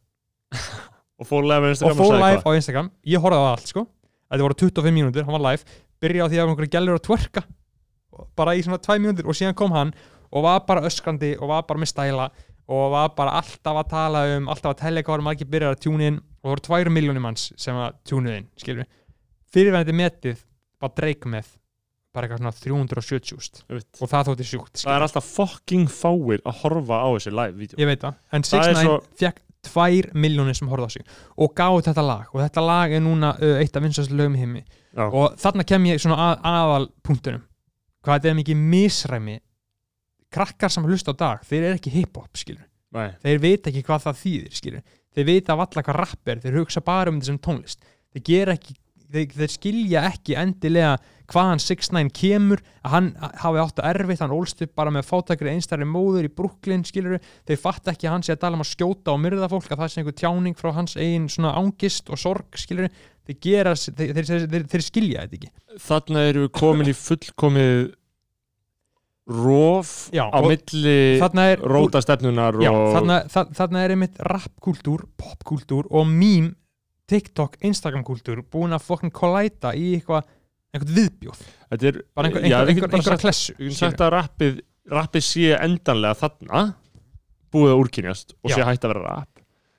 [1.21, 1.95] Og fór live á Instagram
[4.33, 5.63] það þetta voru 25 mínútur, hann var live.
[6.03, 7.43] Byrjaði á því að einhverju gælur að twerka.
[8.37, 9.93] Bara í svona 2 mínútur og síðan kom hann
[10.33, 12.27] og var bara öskrandi og var bara með stæla
[12.73, 15.81] og var bara alltaf að tala um alltaf að tellja hvað varum margir byrjar að
[15.83, 18.87] tjúna inn og það voru 2 miljónum manns sem að tjúnuð inn skilur við,
[19.53, 20.39] fyrirvændi metið
[20.81, 21.49] bara dreik með
[22.13, 23.99] bara eitthvað svona 370 Ég veit.
[23.99, 24.95] og það þótti sjúkt það skilurðu.
[24.95, 28.63] er alltaf fucking fáir að horfa á þessi live-vídeó Ég veit það, en Það er
[28.63, 31.05] 6ix9ine svo- fekk 2 miljónir sem horfði á sig
[31.37, 32.27] og gáði þetta lag.
[32.33, 34.65] Og þetta lag er núna uh, eitt af vinsast lögum í heimi.
[34.93, 35.07] Já.
[35.07, 37.41] og þarna kem ég svona að, aðal punktunum
[38.03, 39.39] hvað þetta er mikið misræmi
[40.33, 43.15] krakkar sem hlusta á dag þeir eru ekki hip-hop skilur Nei.
[43.23, 46.59] þeir veit ekki hvað það þýðir skilur þeir vita af alla hvað rapp er, þeir
[46.61, 47.83] hugsa bara um þessum tónlist.
[48.13, 48.75] Þeir gera ekki
[49.13, 50.97] þeir, þeir skilja ekki endilega
[51.31, 53.07] hvaðan 6ix9ine kemur að hann
[53.41, 57.21] hafi átt að erfitt, hann ólst upp bara með fátakri einstæri móður í Brooklyn skilur
[57.47, 59.83] þeir fatt ekki að hann sé að tala um að skjóta og myrða fólk að
[59.83, 64.13] það sé einhver tjáning frá hans eigin svona ángist og sorg skilur þeir, gera, þeir,
[64.19, 65.51] þeir, þeir, skilja þetta ekki.
[65.87, 67.77] Þarna eru við komin í fullkomið
[69.33, 76.51] rof Já, á milli rótastefnunar og þarna, þa þarna er einmitt rappkúltúr, popkúltúr og mím,
[77.09, 80.23] TikTok, Instagramkúltúr búin að fokkin kollæta í eitthvað
[80.73, 83.79] einhvern viðbjóð, þetta er bara einhver, já, einhver, einhver, bara einhverja sagt- klessu við getum
[83.81, 84.61] sagt að rappið,
[84.93, 86.63] rappið sé endanlega þarna
[87.53, 88.55] búið að úrkynjast og Já.
[88.55, 89.29] sé hægt að vera rapp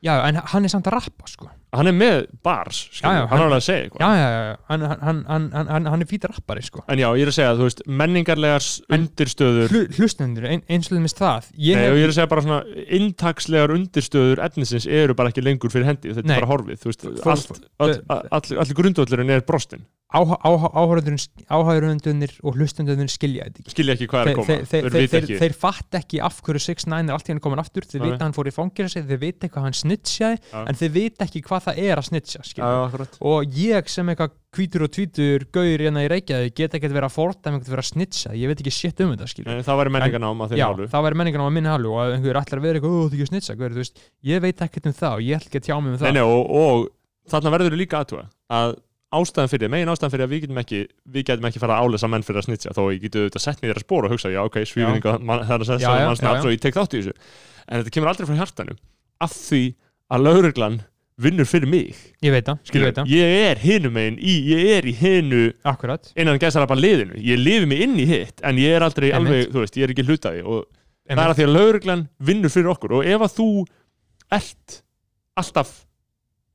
[0.05, 3.39] Já, en hann er samt að rappa sko hann er með bars, Já, já, hann
[3.41, 4.57] er alveg að segja eitthvað Já, já, já, já.
[4.71, 7.37] hann, hann, hann, hann, hann, hann er fýta rappari sko en já, ég er að
[7.39, 11.81] segja að þú veist, menningarlegar En- undirstöður Hlu, Hlustendur, ein, eins og þess það ég
[11.81, 12.61] Nei, og ég er að segja bara svona
[12.99, 16.37] inntakslegar undirstöður efnisins eru bara ekki lengur fyrir hendi þetta Nei.
[16.37, 19.85] er bara horfið, þú veist, Fólk- allt, all, all, all, allir grundvöldurinn er brostin
[20.15, 23.75] áhörðunir og hlustendunir skilja þetta ekki.
[23.75, 26.21] Skilja ekki hvað er að koma, þeir, þeir, þeir þeir, fatt ekki.
[26.25, 27.89] af hverju 6ix9ine er allt í henni komin aftur.
[27.89, 28.09] Þeir Nei.
[28.13, 30.63] vita hann fór í fangirsi, þeir vita eitthvað hann snitsaði Já.
[30.63, 32.11] en þeir vita ekki hvað það er að
[32.85, 33.21] akkurat.
[33.21, 37.17] og ég sem eitthvað hvítur og tvítur gaur hérna í Reykjavík get ekkert verið að
[37.17, 39.47] fordæma ekkert verið að snitsa ég veit ekki shit um þetta.
[39.49, 41.89] Nei, það væri menningarnám að Já, þeim álu það væri menningan á að minna halu
[41.91, 43.97] og að einhver ætlar að vera eitthvað, ó, þú ekki að snitsa þú veist,
[44.31, 46.15] ég veit ekkert um það og ég ætla ekki að tjá mig um Nei, það.
[46.15, 46.29] Nei, og,
[46.61, 46.77] og
[47.35, 48.25] þarna verður líka aðtúa
[48.55, 48.71] að
[49.19, 50.81] ástæðan fyrir, megin ástæðan fyrir að við getum ekki
[51.15, 53.63] við getum ekki fara að álesa menn fyrir að snitja þó ég getum auðvitað sett
[53.63, 56.33] mig þér að spóra og hugsa já ok, svífinninga, það er að setja mann já.
[56.41, 57.15] og ég tek þátt í þessu.
[57.65, 58.77] En þetta kemur aldrei frá hjartanu
[59.25, 59.63] af því
[60.15, 60.81] að lauruglan
[61.25, 61.99] vinnur fyrir mig.
[62.25, 66.11] Ég veit það, ég er hinu megin ég er í hinu akkurat.
[66.19, 69.53] innan gæsar bara liðinu, ég lifi mig inn í hitt en ég er aldrei alveg,
[69.55, 70.65] þú veist, ég er ekki hlutaði og
[71.07, 73.49] það er að því að lauruglan vinnur fyrir okkur og ef að þú
[74.35, 74.81] ert
[75.39, 75.75] alltaf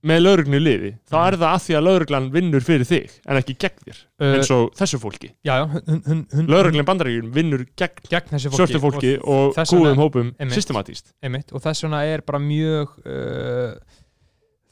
[0.08, 3.56] með laurugnu liði, þá er það að því að lauruglan vinnur fyrir þig en ekki
[3.66, 5.30] gegn þér, Uh, eins og þessu fólki.
[5.48, 8.52] Lauruglan bandaríkjum vinnur gegn gegn þessu
[8.84, 10.56] fólki, og, vegna- góðum hópum Einmitt.
[10.58, 13.76] systematíst einmitt, og þess vegna er bara mjög uh,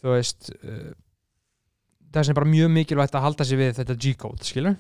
[0.03, 0.91] þú veist uh,
[2.11, 4.75] þess vegna er bara mjög mikilvægt að halda sig við þetta G-code, skilur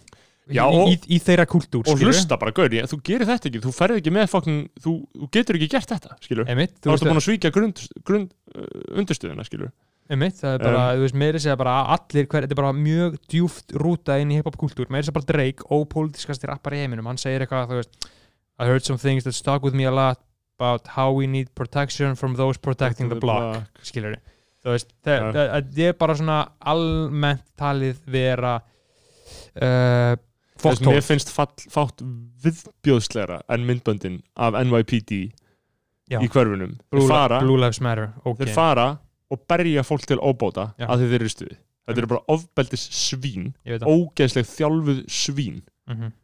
[0.47, 3.49] Já, í, og- í, í þeirra kultúr, og hlusta bara, gaur, ég- þú gerir þetta
[3.49, 6.93] ekki þú ferð ekki með fokkin, þú, þú getur ekki gert þetta skilur, einmitt, þú
[6.93, 9.71] ertu búin að svíkja grund, grund uh, undirstöðuna, skilur
[10.11, 13.17] einmitt, það er bara, þú veist, meiri segja bara allir hver, þetta er bara mjög
[13.31, 17.19] djúft rúta inn í hip-hop kultúr, meiri segja bara Drake ópolítiskasti rappar í heiminum, hann
[17.21, 18.09] segir eitthvað þú veist,
[18.57, 20.21] I heard some things that stuck with me a lot
[20.57, 24.17] about how we need protection from those protecting the block skilur
[24.63, 26.39] þú veist, það, það, það er bara svona
[26.73, 28.55] almennt talið vera
[29.61, 30.15] uh,
[30.61, 32.01] fólk mér finnst fall, fátt
[32.43, 35.19] viðbjóðslegra en myndböndin af NYPD
[36.07, 36.21] Já.
[36.23, 36.77] í hverfunum.
[36.87, 38.45] Þeir Blue, fara, Blue Lives Matter okay.
[38.45, 38.87] þeir fara
[39.33, 40.87] og berja fólk til óbóta Já.
[40.87, 46.15] að þeir eru stuði þetta eru bara ofbeldis svín ógeðsleg þjálfuð svín mm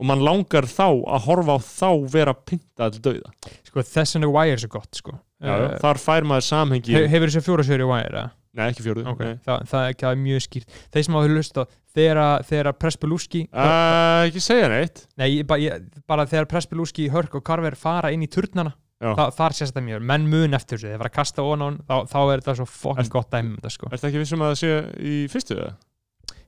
[0.00, 3.32] og mann langar þá að horfa á þá vera pintað til dauða
[3.68, 5.16] sko, þess vegna Wire er svo gott sko.
[5.36, 8.30] já, uh, þar fær maður samhengi he, hefur þessi fjóra séri Wire eða?
[8.56, 9.36] nei ekki fjóruðu Ok, okay.
[9.44, 11.62] það, það, er, það er mjög skýrt Þeir sem hafa hlust á
[11.94, 17.44] þegar, Prespelúski uh, ekki segja neitt Nei, ég, bara, ég, bara þegar Prespelúski, Hörk og
[17.46, 18.72] Carver fara inn í turnana.
[19.00, 20.90] Þa, þar sést þetta mjög, menn mun eftir þessu.
[20.92, 23.72] Þeir fara að kasta hann, þá, þá er þetta svo fokkin gott dæmi um þetta
[23.76, 23.88] sko.
[23.94, 25.72] Ertu ekki vissum að það sé í fyrstu eða?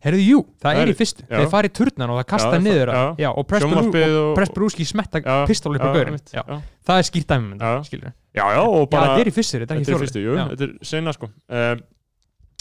[0.02, 2.56] Herðu, jú, það, Það er er- í fyrstu, þeir fara í turnan og það kasta
[3.22, 3.46] já, og
[4.18, 6.18] og- Prespelúski smetta pistól upp á gaurin
[6.82, 7.70] það er skýrt dæmi um Já.
[7.86, 10.06] þetta, Já, já, bara þetta er í fyrstu, þetta er Þetta ekki er fjóru
[10.50, 11.30] þetta er sena sko.
[11.48, 11.82] Um,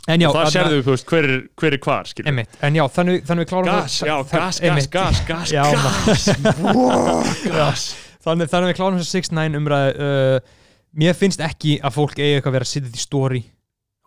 [0.09, 3.19] En já, það sérðu, þú veist, hver er, hver er hvar Einmitt, en já, þannig,
[3.25, 7.41] þannig við klárum Gas, það- já, það- gas, gas, gas, gas, gas.
[7.45, 10.59] Gas þannig, þannig við klárum þess að 6ix9ine umræðu uh,
[11.01, 13.41] mér finnst ekki að fólk eigi eitthvað að vera að sitja í story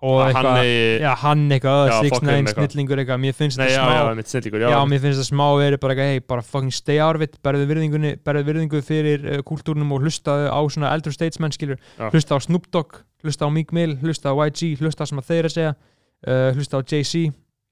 [0.05, 0.67] og Að eitthvað,
[1.01, 2.67] já, hann eitthvað, Já, fuck him 6ix9ine eitthvað.
[2.67, 5.45] snillingur eitthvað, mér finnst já, þetta já, smá snillíkur, já, já, mér finnst þetta smá
[5.63, 10.51] verið bara eitthvað, hey, bara fucking stay it, berðu virðingu fyrir uh, kultúrnum og hlustaðu
[10.53, 12.11] á svona eldur statesmen, skilur Já.
[12.13, 15.31] hlusta á Snoop Dogg, hlusta á Meek Mill hlusta á YG, hlusta á sem að
[15.31, 17.25] þeir að segja uh, hlusta á Jay-Z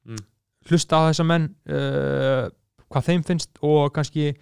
[0.02, 0.18] Mm.
[0.66, 2.48] hlusta á þessa menn uh,
[2.90, 4.32] hvað þeim finnst og kannski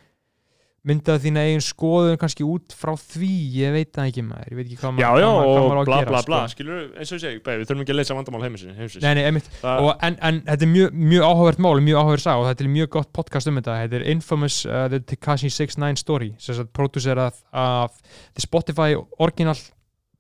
[0.88, 4.64] myndaðu þína eigin skoðun kannski út frá því, ég veit það ekki maður ég veit
[4.70, 6.38] ekki hvað maður, Já, já, hvað maður, hvað og á að bla, gera bla, bla,
[6.48, 6.54] sko.
[6.56, 9.04] skilur, eins og ég segi, við þurfum ekki að leysa vandamál heimisins, heimisins.
[9.04, 12.32] Nei, nei, einmitt, og, en, en þetta er mjög, mjög áhugavert mál, mjög áhugavert sá
[12.40, 16.00] og þetta er mjög gott podcast um þetta, þetta er Infamous uh, The Tekashi 69
[16.00, 18.00] Story sem sagt producerað af
[18.32, 19.58] The Spotify Original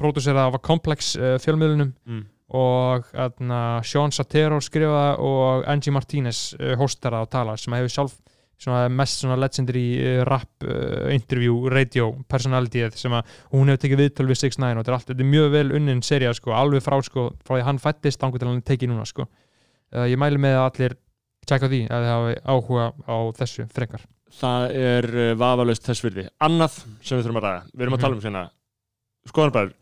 [0.00, 2.26] producerað af Complex uh, fjölmiðlunum Mm.
[2.58, 8.16] og atna, Sean Satero skrifaða og Angie Martinez uh, hostara og tala sem hefur sjálf
[8.60, 14.02] svona mest svona legendary uh, rap uh, interview radio personality sem að hún hefur tekið
[14.04, 16.84] viðtöl við 6ix9ine og þetta er allt, þetta er mjög vel unnin seria sko, alveg
[16.84, 19.26] frá sko, frá því að hann fættist þangur til hann tekið núna sko.
[19.90, 20.96] Uh, ég mæli með að allir
[21.48, 24.08] tjekka því að þið hafi áhuga á þessu frekar.
[24.40, 25.06] Það er
[25.40, 26.28] vafalaust þess virði.
[26.46, 28.42] Annað sem við þurfum að ræða, við erum að tala um hérna,
[29.26, 29.72] skoðan bara,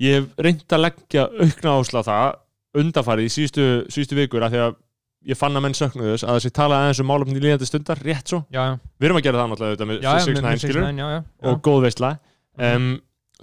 [0.00, 2.38] ég hef reynd að leggja aukna ásla það
[2.78, 4.78] undanfarið í síðustu, síðustu vikur af því að
[5.28, 8.00] ég fann að menn söknuðu þess að þessi tala aðeins um málefni í líðandi stundar,
[8.04, 8.40] rétt svo.
[8.52, 10.98] já, já, Við erum að gera það náttúrulega með já, já, 6ix9ine, með skilur, 6ix9ine,
[11.04, 11.48] já, já, já.
[11.52, 12.10] og góð veistla.
[12.58, 12.88] Um,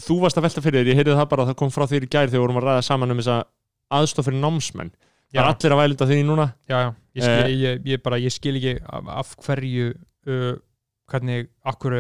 [0.06, 2.06] þú varst að velta fyrir þér, ég heyrði það bara að það kom frá þér
[2.08, 3.38] í gær þegar við vorum að ræða saman um þessa
[4.00, 4.92] aðstof fyrir námsmenn.
[5.36, 6.48] Það er allir að vælunda því núna.
[6.70, 6.80] já.
[7.16, 7.56] Ég, skil, Eh.
[7.64, 9.86] ég, ég, bara, ég skil ekki af, af hverju
[10.28, 10.56] uh,
[11.12, 11.94] hvernig akkur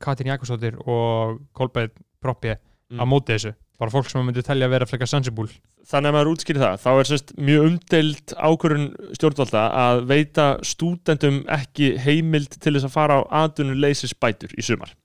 [0.00, 1.90] Katrín Jakobsdóttir og Kolbeinn
[2.22, 3.00] Proppi Mm.
[3.02, 5.50] á móti þessu bara fólk sem myndi telja að vera frekar sensible.
[5.86, 8.86] Þannig að maður útskýri það, þá er sérst mjög umdeild ákvörun
[9.18, 14.96] stjórnvalda að veita stúdendum ekki heimild til þess að fara á atvinnuleysisbætur í sumar.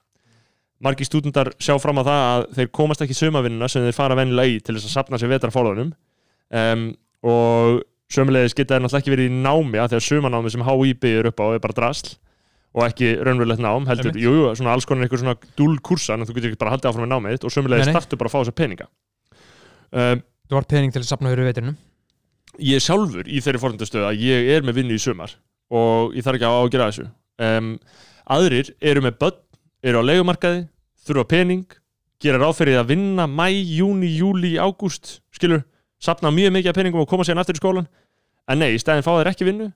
[0.81, 4.55] Margi stúdendar sjá fram á það að þeir komast ekki sumavinnuna sem þeir fara vennilega
[4.55, 5.91] í til þess að sapna sér vetrafólunum
[6.57, 6.87] um,
[7.21, 11.29] og sömulegis geta þeir náttúrulega ekki verið í námi að þegar sumanámi sem HÍ byggir
[11.29, 12.15] upp á er bara drasl
[12.71, 14.23] og ekki raunverulegt nám, heldur, Einmitt.
[14.23, 17.03] jú, svona alls konar eitthvað svona dúl kursa, en þú getur ekki bara haldið áfram
[17.03, 17.83] með námið þitt og nei.
[17.89, 18.87] startu bara að fá þessa peninga.
[19.91, 21.75] Um, þú var pening til að sapna fyrir veturinn
[22.59, 25.35] ég sjálfur í þeirri forundastöðu að ég er með vinnu í sumar
[25.71, 27.05] og ég þarf ekki að ágjöra þessu
[27.47, 27.69] um,
[28.35, 29.39] aðrir eru með börn
[29.87, 30.65] eru á leigumarkaði,
[31.07, 31.77] þurfa pening
[32.21, 35.63] gera ráð fyrir að vinna mæ, júni, júli, ágúst skilur,
[36.01, 37.87] sapna mjög mikið af peningum og koma síðan aftur í skólan
[38.51, 39.71] en nei, í stæðin fá þeir ekki vinnu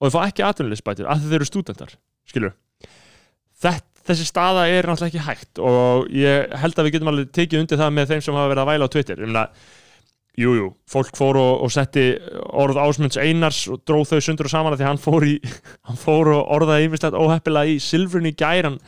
[0.00, 1.94] og þeir fá ekki atvinnuleysbætur af því þeir eru stúdentar
[2.28, 2.56] skilur
[3.60, 7.60] Þett, þessi staða er náttúrulega ekki hægt og ég held að við getum alveg tekið
[7.60, 9.20] undir það með þeim sem hafa verið að væla á Twitter.
[9.26, 9.68] Um að
[10.38, 12.04] Jú, jú, fólk fór og, og setti
[12.56, 15.34] orð ásmunds Einars og dróð þau sundur og saman af því að hann fór, í,
[15.88, 18.78] hann fór og orðaði yfirstætt óheppilega í silfrunni gæran.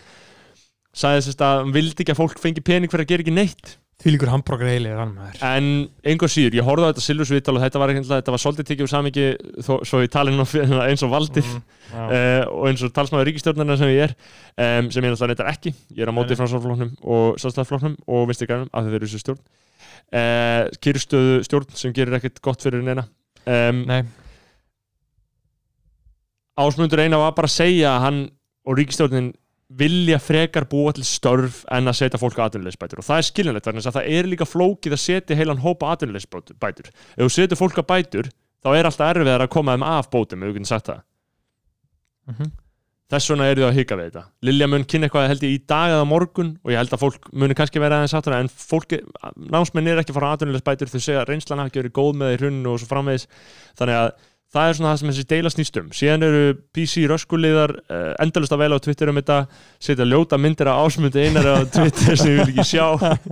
[0.96, 3.74] Sagði þess að hann vildi ekki að fólk fengi pening fyrir að gera ekki neitt
[4.02, 5.42] því líkur hambúrgar heilið þannig maður.
[5.46, 5.66] En
[6.10, 8.90] einhver síður, ég horfði á þetta silfursvital og þetta var, þetta var svolítið tekið úr
[8.90, 9.26] samingi
[9.62, 11.50] þó, svo ég tali nú fyrir það eins og valdir
[11.92, 15.50] Mm, uh, og eins og talsmaður ríkistjórnarna sem ég er um, sem ég náttúrulega neytar
[15.50, 15.74] ekki.
[15.92, 16.38] Ég er á móti Nei, nei.
[16.40, 19.42] fransvarflóknum og sjálfstæðarflóknum og vinstri gænum af því þeir eru þessu stjórn.
[20.08, 23.04] Uh, kyrstöðu stjórn sem gerir ekkert gott fyrir neina.
[23.44, 24.00] Um, Nei,
[26.62, 28.18] Ásmundur eina var bara að segja að hann
[28.68, 29.30] og ríkistjórnin
[29.78, 33.68] vilja frekar búa til störf en að setja fólk á atvinnuleysbætur og það er skiljanlegt
[33.68, 37.80] þess að það er líka flókið að setja heilan hópa atvinnuleysbætur ef þú setur fólk
[37.80, 38.28] á bætur
[38.62, 41.00] þá er alltaf erfiðar að koma þeim af bótum ef við getum sagt það.
[42.30, 42.52] Mhm.
[43.12, 44.24] þess vegna er þið að hika við þetta.
[44.40, 46.58] Lilja mun kynna eitthvað held ég í dag eða morgun?
[46.64, 49.02] Og ég held að fólk muni kannski vera aðeins áttur en fólki,
[49.36, 52.12] námsmenn er ekki að fara á atvinnuleysbætur þau segja að reynslan hafi ekki verið góð
[52.22, 52.30] með
[54.52, 55.88] að það er svona það sem þessi deila snýst um.
[55.96, 56.44] Síðan eru
[56.76, 59.38] PC röskuliðar uh, endalust að veila á Twitter um þetta
[59.80, 62.86] setja ljóta myndir af ásmundi einar á Twitter sem ég vil ekki sjá.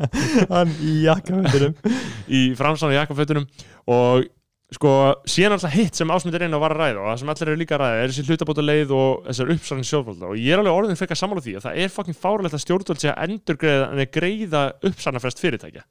[0.54, 1.76] Hann í jakkaföndurum
[2.40, 3.48] í framsána jakkafötunum.
[3.92, 4.28] Og
[4.74, 4.90] sko
[5.28, 7.74] síðan alltaf hitt sem ásmundir einu var að ræða og það sem allir eru líka
[7.76, 11.00] að ræða er þessi hlutabóta leið og þessar uppsarinn sjófólda og ég er alveg orðin
[11.00, 14.12] frekar sammála því að það er fucking fáralegt að stjórnvöld sé að endurgreiða en að
[14.14, 15.82] greiða uppsarnafrest fyrirtækja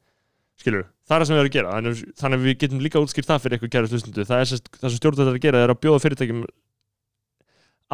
[0.59, 1.75] skilur, það er það sem við erum að gera.
[1.75, 4.71] Þannig, þannig að við getum líka útskýrt það fyrir eitthvað kæra hlustundu það er sérst,
[4.75, 6.41] það sem stjórnvöld er að gera er að bjóða fyrirtækjum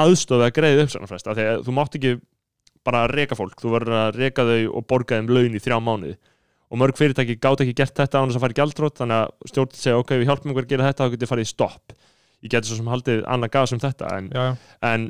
[0.05, 2.15] aðstofi að greiða uppsagnarfrest af því að þú mátt ekki
[2.85, 6.15] bara reka fólk, þú verður að reka þau og borga þeim laun í þrjá mánuði.
[6.73, 9.51] Og mörg fyrirtæki gátt ekki gert þetta án þess að fara í gjaldrótt þannig að
[9.51, 11.95] stjórn segja ok, við hjálpum ykkur að gera þetta þá getur farið í stopp.
[12.45, 14.55] Ég geti svo sem haldið annað gas um þetta en, já, já,
[14.89, 15.07] en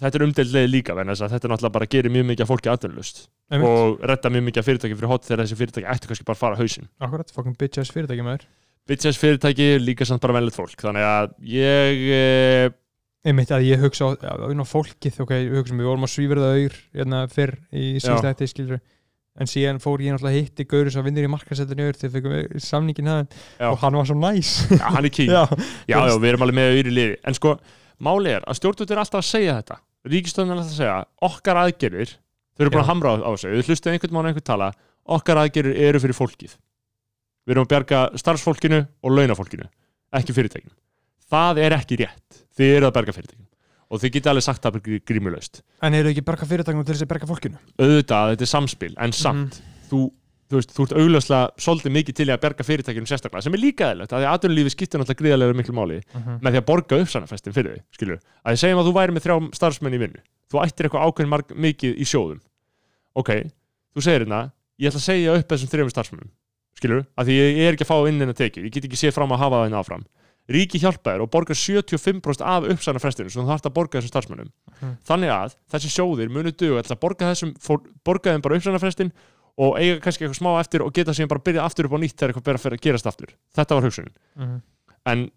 [0.00, 2.72] þetta er umdeildlega líka þess að þetta er náttúrulega bara gerir mjög mikið að fólki
[2.72, 6.26] aðdunlust einmitt, og redda mjög mikið að fyrirtæki fyrir hot þegar þessi fyrirtæki ættu kannski
[6.28, 6.88] bara að fara á hausinn.
[7.00, 8.48] Akkurat, fucking bitch ass fyrirtæki maður.
[8.86, 10.76] Bitches fyrirtæki líka samt bara velið fólk.
[10.78, 12.74] Þannig að ég eh,
[13.26, 16.76] einmitt að ég hugsa á, á, fólkið ok, hugsa um, við vorum að svíverða auður
[16.94, 18.84] hérna fyrr í síðasta eftir skilur
[19.36, 22.62] en síðan fór ég náttúrulega hitti Gauri sem vinnur í markasettin auður þegar fengum við
[22.64, 23.66] samningin hann Já.
[23.72, 24.52] og hann var svo næs.
[24.70, 25.32] Já, hann er king.
[25.34, 25.42] Já,
[25.90, 27.18] já, við erum alveg með auðvitað í liði.
[27.26, 27.56] En sko,
[28.06, 29.80] máli er að stjórnvöld er alltaf að segja þetta
[30.12, 30.96] ríkistöðun er alltaf að segja
[31.28, 32.16] okkar aðgerðir,
[32.56, 34.72] þau eru búin að hamra á, sig við hlustuðu einhvern mann einhvern tala.
[35.06, 36.56] Okkar aðgerðir eru fyrir fólkið.
[37.46, 39.68] Við erum að bjarga starfsfólkinu og launafólkinu,
[40.18, 40.74] ekki fyrirtækinu
[41.30, 42.42] það er ekki rétt.
[42.56, 43.44] Þið eru að berga fyrirtækinu
[43.86, 45.60] og þið getið alveg sagt það grímulaust.
[45.86, 47.60] En eru ekki berga fyrirtækinu til þess að berga fólkinu?
[47.78, 50.00] Auðvitað, þetta er samspil, en samt þú,
[50.46, 53.90] þú veist, þú ert augljóslega svolítið mikið til að berga fyrirtækjum sérstaklega, sem er líka
[53.90, 57.56] eðlilegt, að því að atvinnulífi skiptir náttúrulega gríðarlega miklu máli með því að borga uppsannafestin
[57.56, 60.62] fyrir þig, skilur að ég segjum að þú væri með þrjá starfsmenn í vinnu þú
[60.62, 62.40] ættir eitthvað ákveðin marg, mikið í sjóðum.
[63.18, 63.30] Ok,
[63.96, 64.40] þú segir hérna
[64.78, 66.30] ég ætla að segja upp þessum þrjum starfsmennum
[66.76, 68.98] skilur, að því ég er ekki að fá inn en að tekið ég get ekki
[69.00, 69.70] séð fram að hafa það
[79.56, 81.16] og borgar 75% af uppsannafestinu sem þú þarft að borga þessum starfsmennum þannig að þessi
[81.16, 81.16] sjóðir munu duga til að borga þessum, fór, borga þeim bara uppsannafrestin og eiga kannski
[81.16, 82.58] eitthvað smá eftir og geta síðan bara byrjað aftur upp á nýtt þegar eitthvað ber
[82.58, 84.56] að að gerast aftur þetta var hugsunin Mhm.
[85.06, 85.30] en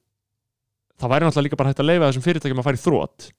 [0.99, 3.29] það væri náttúrulega líka bara hægt að leifa þessum fyrirtækjum að fara í þrótt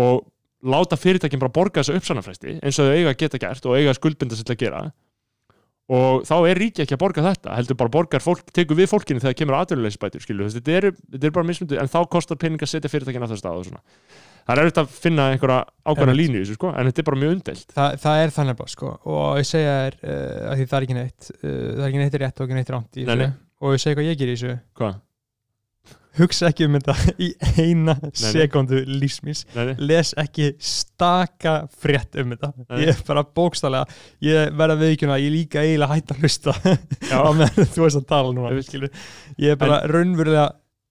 [0.00, 0.26] og
[0.66, 3.90] láta fyrirtækjum bara borga þessu uppsannafresti eins og þau eiga að geta gert og eiga
[3.94, 4.82] að skuldbinda sér til að gera
[5.90, 9.22] og þá er ríki ekki að borga þetta heldur bara borgar fólk, tekur við fólkinu
[9.22, 9.56] þegar kemur
[10.22, 10.76] skilju, Þú veist, þetta
[11.10, 13.64] þetta er bara mismundu, en þá kostar pening að setja fyrirtækina á þessu stað og
[13.66, 13.80] svona.
[14.46, 17.20] Það er auðvitað að finna einhverja ákvæmna línu í þessu, sko, en þetta er bara
[17.20, 20.66] mjög undelt Þa, það er þannig bara sko og ég segja þér uh, að því
[20.70, 23.06] það er ekki neitt uh, það er ekki neitt rétt og ekki neitt rámt í
[23.06, 23.28] Nei, nei.
[23.28, 24.58] þessu og ég segi hvað ég ger í þessu.
[24.80, 24.98] Hvað?
[26.18, 27.28] hugsa ekki um þetta í
[27.60, 29.74] eina sekundu lífsmins Nei, nei.
[29.92, 32.50] les ekki staka frétt um þetta.
[32.64, 32.80] Nei.
[32.84, 36.56] ég er bara bókstálega ég verða veikjuna, ég líka eiginlega hætt að hlusta.
[37.14, 38.52] Á meðan þú veist að tala núna
[39.40, 40.48] ég er bara raunverulega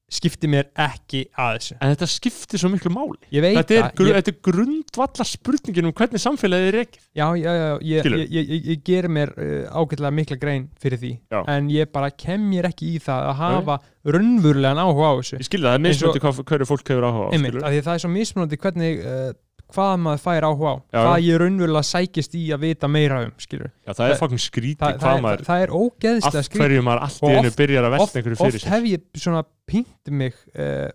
[0.09, 1.77] skipti mér ekki að þessu.
[1.79, 3.19] En þetta skiptir svo miklu máli.
[3.29, 7.49] Þetta er, gru, ég, þetta er grundvallar spurningin um hvernig samfélagið er ekki já, já,
[7.59, 11.13] já, ég, ég, ég, ger mér uh, ágætlega mikla grein fyrir því.
[11.29, 11.41] Já.
[11.55, 13.77] en ég bara kem mér ekki í það að hafa
[14.09, 15.41] raunverulegan áhuga á þessu.
[15.43, 18.11] Ég skilja það, það er mismunandi hvað fólk hefur áhuga á einmitt, það er svo
[18.13, 19.29] mismunandi hvernig uh,
[19.75, 23.33] hvað maður fær áhuga á Já, hvað ég raunverulega sækist í að vita meira um
[23.39, 27.03] Já, það er fucking skrítið það, hvað maður það er ógeðslega af skrítið hverju maður
[27.07, 28.73] allt í oft- byrjar að oft, velta einhverju fyrir oft sér.
[28.73, 30.89] hef ég svona pínt mig uh,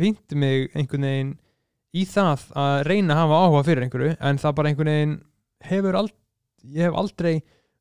[0.00, 1.34] pínt mig einhvern veginn
[1.94, 5.14] í það að reyna að hafa áhuga fyrir einhverju en það bara einhvern veginn
[5.68, 6.14] hefur ald,
[6.74, 7.34] ég hef aldrei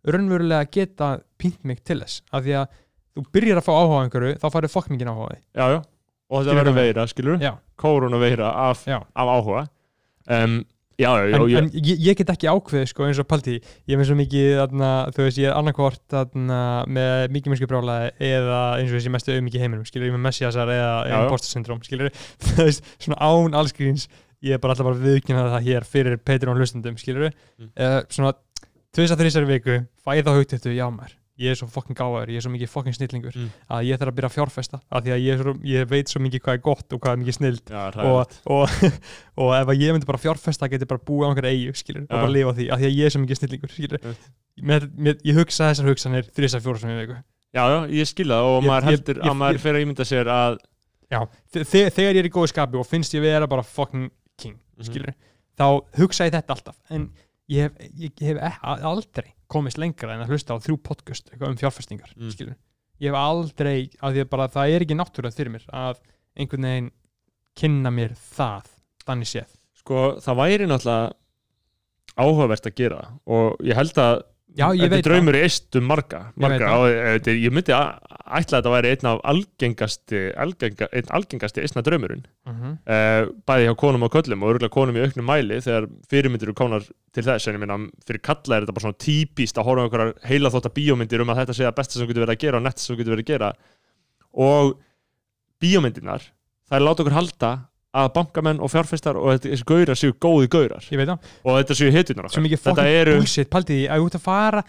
[0.03, 2.21] raunverulega geta pínt mig til þess.
[2.35, 2.77] Af því að
[3.15, 5.39] þú byrjar að fá áhuga einhverju þá farið fokk mikið áhuga á því.
[5.55, 5.79] Já, já,
[6.33, 7.51] og þetta verður veira, skilur Já.
[7.79, 8.99] Kórunaveira af, Já.
[9.01, 9.63] af áhuga
[10.29, 10.61] um,
[11.01, 13.55] Já, já, já, en, ég, en ég, ég get ekki ákveðið sko eins og paldi.
[13.89, 18.11] Ég með svo mikið þarna, þú veist ég er annarkvort þarna, með mikið mjög brjálæði
[18.27, 21.15] eða eins og þessi mestu auðmikið heiminum skilur ég með messiasar eða Já, já.
[21.25, 22.13] imposter syndrom skilur
[22.45, 24.05] þú veist svona án allskrýns
[24.45, 27.73] ég er bara alltaf bara viðkynna það hér fyrir Patreon hlustendum skilur Mm.
[27.73, 28.35] uh, svona
[28.93, 32.29] tvis að þrísari viku fæ ég þá hugtættu já maður ég er svo fokkin gáður,
[32.29, 33.49] ég er svo mikið fokkin snillingur Mm.
[33.73, 36.19] að ég þarf að byrja að fjárfesta af því að ég, svo, ég veit svo
[36.21, 37.63] mikið hvað er gott og hvað er mikið snild.
[37.73, 38.69] Já, og, og,
[39.41, 42.13] og ef að ég myndi bara fjárfesta geti bara búið á einhverja eigu skilur, og
[42.13, 42.21] Já.
[42.21, 43.73] bara lifa því, af því að ég er svo mikið snillingur
[44.61, 47.17] með, með, ég hugsa þessar hugsanir þrjusar fjóra sem ég viku.
[47.53, 50.29] Já, já, ég skilja það og Ég- maður heldur að maður fer að ímynda sér
[50.29, 50.55] að
[51.13, 51.19] já,
[51.53, 54.55] þe- þe- þegar ég er í góðu skapi og finnst ég vera bara fucking king
[54.77, 54.85] Mhm.
[54.85, 55.13] skilur,
[55.57, 55.65] þá
[55.97, 56.77] hugsa ég þetta alltaf.
[56.89, 57.09] En
[57.51, 61.29] ég hef, ég, ég hef e- aldrei komist lengra en að hlusta á þrjú podcast
[61.39, 62.55] um fjárfestingar Mm.
[63.01, 65.99] ég hef aldrei af því að bara það er ekki náttúrulega fyrir mér að
[66.37, 66.91] einhvern veginn
[67.59, 68.69] kynna mér það
[69.05, 69.49] þannig séð
[69.81, 71.13] sko, það væri náttúrulega
[72.17, 74.21] áhugavert að gera og ég held að
[74.57, 76.67] já, ég þetta er draumur í eist um marga, Ég marga.
[76.67, 76.81] það.
[76.83, 77.87] og eh, ég myndi að
[78.33, 82.23] ætla að þetta væri einn af algengasti algenga, einn algengasti eistna draumurinn.
[82.47, 86.49] Uh uh, bæði hjá konum og köllum og örgulega konum í auknum mæli þegar fyrirmyndir
[86.49, 87.47] eru konar til þess.
[87.49, 90.53] En ég minna fyrir kalla er þetta bara svona típist að horfa á einhverjar heila
[90.53, 92.65] þótt að bíómyndir um að þetta sé það besta sem getur verið að gera og
[92.69, 93.51] nett sem getur verið að gera.
[94.33, 94.73] Og
[95.63, 96.25] bíómyndirnar
[96.73, 97.51] er láta okkur halda
[97.93, 100.87] að bankamenn og fjárfestar og þessi gaurar séu góði gaurar.
[100.89, 104.17] Ég og þetta séu hetjunar svo okkar þetta eru bullshit, paldið því að þú ert
[104.17, 104.63] að fara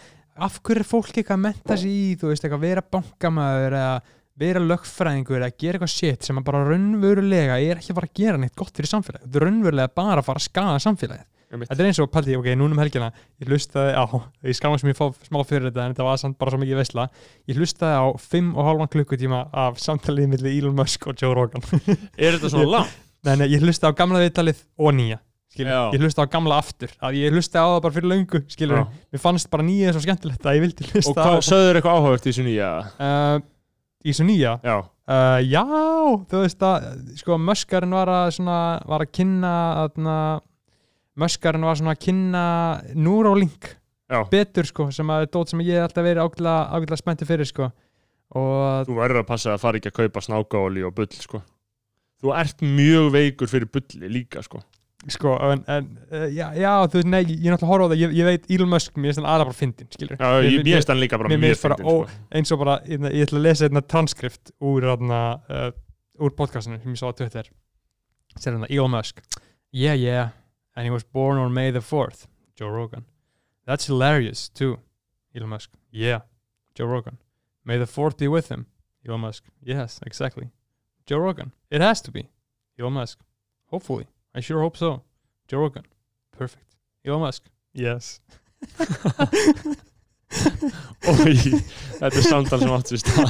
[0.45, 3.93] af hverju er fólk eitthvað að menta sig í þú veist, eitthvað vera bankamæður eða
[4.35, 8.19] vera lögfræðingur eða gera eitthvað shit sem að bara raunverulega er ekki að fara að
[8.19, 11.31] gera neitt gott fyrir samfélagið, þetta er raunverulega bara að fara að skaða samfélagið.
[11.55, 13.07] Þetta er eins og, paldi, ok, núna um helgina
[13.39, 14.03] ég hlustaði á,
[14.43, 14.57] ég
[14.89, 17.05] ég fá smá fyrir þetta en þetta var samt bara svo mikið veisla.
[17.47, 21.63] Ég hlustaði á 5 og halvan klukkutíma af samtalið milli Elon Musk og Joe Rogan.
[22.17, 23.04] Er þetta svona langt?
[23.25, 25.21] Nei, nei, ég hlustaði á gamla viðtalið og nýja
[25.55, 28.41] ég hlustaði á gamla aftur að ég hlustaði á það bara fyrir löngu
[29.13, 31.99] mér fannst bara nýja svo skemmtilegt að ég vildi Og hlusta hvað, á sögður eitthvað
[31.99, 32.71] áhugavert í þessu nýja?
[32.99, 33.37] uh,
[34.03, 34.51] í þessu nýja?
[34.65, 35.63] Já, uh, já,
[36.33, 36.89] þú veist að
[37.21, 38.59] sko, Muskarinn var að svona,
[38.91, 39.55] var að kynna
[39.85, 40.19] aðna,
[41.23, 42.45] Muskarinn var að kynna
[42.99, 43.71] Neuralink
[44.11, 44.21] já.
[44.31, 47.71] betur sko, sem að dót sem ég alltaf verið ágætlega, ágætlega spennti fyrir sko.
[48.35, 51.39] Og Þú verður að passa að fara ekki að kaupa snákaóli og bull sko
[52.23, 54.61] Þú ert mjög veikur fyrir bulli líka sko.
[55.11, 57.89] Sko, en, en uh, já, já, þú veist, nei, ég er náttúrulega að horfa á
[57.91, 60.63] það, ég, ég veit Elon Musk, mér finnst hann aðra bara fyndin, skilur Já, ég
[60.65, 63.45] finnst hann líka bara mér finnst bara ó- eins og bara, ég, ég ætla að
[63.45, 65.67] lesa einna transkript úr, þarna, uh,
[66.25, 67.51] úr podcastinu sem ég sá á Twitter.
[68.39, 69.21] Sér hérna, Elon Musk.
[69.75, 70.33] Yeah, yeah,
[70.73, 72.25] and he was born on May the 4th
[72.57, 73.05] Joe Rogan.
[73.67, 74.79] That's hilarious too
[75.35, 76.25] Elon Musk, yeah,
[76.73, 77.19] Joe Rogan.
[77.63, 78.65] May the 4th be with him
[79.05, 80.49] Elon Musk, yes, exactly
[81.05, 82.29] Joe Rogan, it has to be.
[82.79, 83.19] Elon Musk,
[83.67, 84.07] hopefully.
[84.33, 85.01] I sure hope so.
[85.47, 85.85] Joe Rogan,
[86.37, 86.75] perfect.
[87.05, 87.43] Elon Musk,
[87.73, 88.19] yes.
[91.05, 91.35] Ói,
[91.99, 93.29] þetta er samtal sem átt við stað.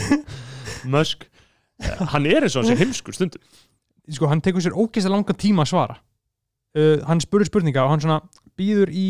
[0.96, 3.42] Musk eh, Hann er eins og hann sé heimskur stundum.
[4.08, 5.96] Sko, hann tekur sér ógeðslega langan tíma að svara.
[6.76, 8.20] Uh, hann spurur spurninga og hann svona
[8.56, 9.08] býður í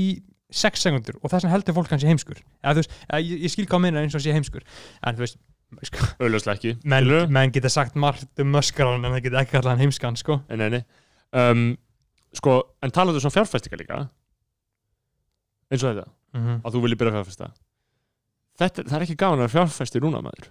[0.55, 2.38] 6 sekundur og þess vegna heldur fólk hann sé heimskur.
[2.62, 4.66] Eða veist, ég, ég skil hvað minna eins og hann sé heimskur.
[5.03, 5.38] En þú veist,
[5.75, 6.75] Auðvitað ekki.
[6.87, 10.41] Menn, menn geta sagt margt um möskaran en það geta ekki alltaf heimskan sko.
[10.49, 10.83] Nei, nei
[11.37, 11.67] um,
[12.37, 14.03] Sko, en talaðu svona fjárfæstinga líka.
[15.73, 16.59] Eins og þetta mm -hmm.
[16.62, 17.49] að þú viljið byrja að fjárfæsta
[18.57, 20.47] Þetta, það er ekki gaman að fjárfæsti núna maður.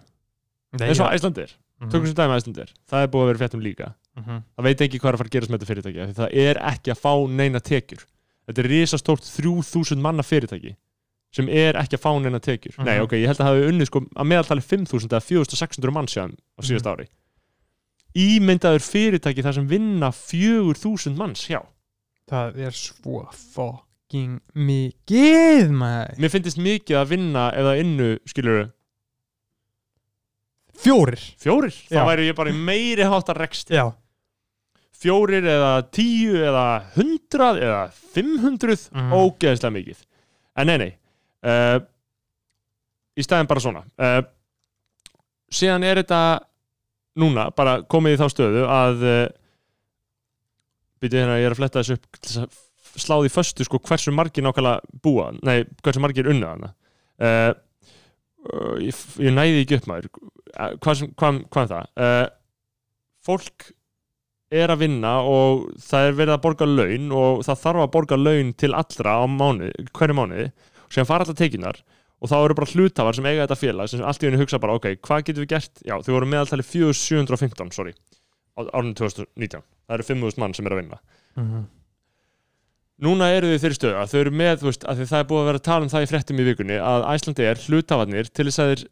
[0.75, 1.13] Nei, eins og ja.
[1.15, 3.93] Æslandir, Mhm, tökum sem dæmi Æslandir það er búið að vera fréttum líka.
[4.15, 4.43] Mhm.
[4.57, 6.91] það veit ekki hvað er að fara að gerast með þetta fyrirtæki það er ekki
[6.91, 8.05] að fá neina tekjur.
[8.47, 10.75] Þetta er risastórt 3000 manna fyrirtæki
[11.35, 12.77] sem er ekki að fá neina tekjur.
[12.85, 13.03] Nei Mhm.
[13.05, 16.35] ok, ég held að það hafi unnið sko að meðaltali 5000 eða 4600 mann séðan
[16.55, 17.07] á síðast ári.
[18.15, 21.59] Ímyndaður fyrirtæki þar sem vinna 4000 manns hjá
[22.31, 26.15] það er svo fucking mikið maður.
[26.23, 28.71] Mér finnst mikið að vinna eða innu skilur
[30.75, 31.19] fjórir.
[31.39, 31.99] Fjórir, Já.
[32.01, 33.93] þá væri ég bara meiri háttar rekst já,
[34.95, 36.65] fjórir eða tíu eða
[36.95, 37.81] hundrað eða
[38.15, 39.11] 500 Mhm.
[39.13, 39.97] ógeðslega mikið.
[40.57, 40.93] En nei nei
[41.45, 41.77] uh,
[43.15, 43.83] í staðin bara svona.
[43.99, 44.21] Uh,
[45.53, 46.21] síðan er þetta
[47.21, 49.25] núna bara komið í þá stöðu að uh,
[51.03, 52.61] byrju hérna ég er að fletta þessu upp
[52.95, 56.69] sláði föstu sko hversu margir nákvæmlega búa nei hversu margir unnið hana.
[58.79, 60.07] Ég, ég næði ekki upp maður.
[60.79, 62.29] Hvað, hvað, hvað er það?
[63.27, 63.67] Fólk
[64.53, 68.19] er að vinna og það er verið að borga laun og það þarf að borga
[68.19, 70.47] laun til allra á mánuði, hverju mánuði
[70.95, 71.81] sem fara alltaf tekinar
[72.23, 74.77] og þá eru bara hlutafar sem eiga þetta félag sem allt í henni hugsa bara
[74.79, 77.93] ok, hvað getum við gert, já þau voru meðaltali 4715, sorry
[78.55, 80.99] á árinu 2019, það eru 5000 mann sem er að vinna
[81.35, 81.65] Mhm.
[83.03, 85.41] núna eru þau þeirri stöðu að þau eru með þú veist, að það er búið
[85.43, 88.45] að vera að tala um það í fréttum í vikunni að Æslandi er hlutafarnir til
[88.47, 88.85] þess að,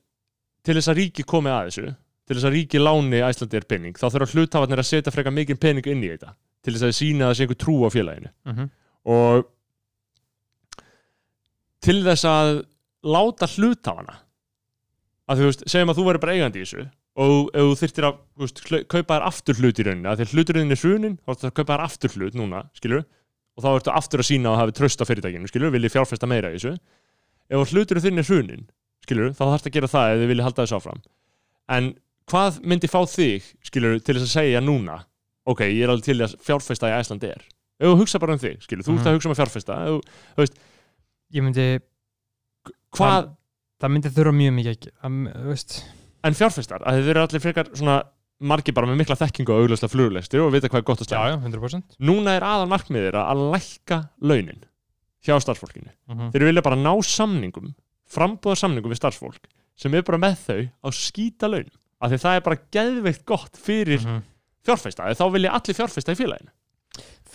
[0.67, 1.85] til þess að ríki komi að þessu
[2.27, 5.61] til þess að ríki láni Æslandi er pening þá þurfa hlutafarnir að setja frekar mikið
[5.63, 6.33] pening inn í þetta
[6.63, 8.69] til þess að sína sé einhver trú á félaginu Mhm.
[9.07, 9.47] og
[11.83, 12.51] til þess að
[13.03, 14.19] láta hlutafana
[15.31, 16.85] að þú veist, segjum að þú verður bara eigandi í þessu
[17.23, 18.61] og ef þú þyrftir að veist,
[18.91, 21.73] kaupa þér aftur hlut í rauninni að því hluturinn er hrunin, þá ertu að kaupa
[21.75, 23.03] þér aftur hlut núna, skilur
[23.53, 26.49] og þá ertu aftur að sína að hafi tröst á fyrirtækinu, skilur vilji fjárfesta meira
[26.49, 26.71] í þessu.
[27.53, 28.63] Ef hluturinn þinn er hrunin,
[29.05, 31.03] skilur þá þarfst að gera það ef þið vilji halda þessu áfram.
[31.77, 31.91] En
[32.33, 34.97] hvað myndi fá þig skilur, til þess að segja núna
[35.45, 37.43] ok, ég er alveg til að fjárfesta í Æslandi er
[37.83, 39.07] ef þú hugsa bara um þig, skilur, þú ert Mhm.
[39.11, 40.53] að hugsa um að fjárfesta ef,
[41.33, 41.67] ég myndi
[42.95, 43.29] hvað,
[43.81, 45.77] það myndi þurfa mjög mikið ekki að, þú veist.
[46.23, 47.95] En fjárfestar að þið eru allir frekar svona
[48.43, 51.09] margir bara með mikla þekkingu og auglösla flugulestir og vita hvað er gott að já,
[51.11, 54.63] stæða já, 100% núna er aðal markmiðir að lækka launin
[55.23, 55.91] hjá starfsfólkinu.
[56.11, 56.31] Mhm.
[56.33, 57.73] þeir vilja bara ná samningum
[58.13, 59.47] frambúða samningum við starfsfólk
[59.79, 61.69] sem er bara með þau á skýta laun
[62.03, 64.21] af því það er bara geðveikt gott fyrir Mhm.
[64.65, 66.51] fjárfesta, þá vilja allir fjárfesta í félaginu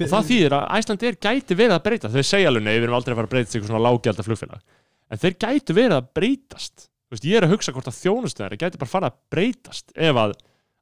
[0.04, 2.86] og það þýðir að Æsland er gæti verið að breyta þau segja alveg nei, við
[2.86, 4.62] erum aldrei að fara að breyta sig svona lágjald flugfélag
[5.08, 6.86] en þeir gætu verið að breytast.
[7.08, 10.36] Veist, ég er að hugsa hvort að þjónustöðar gæti bara fara að breytast ef að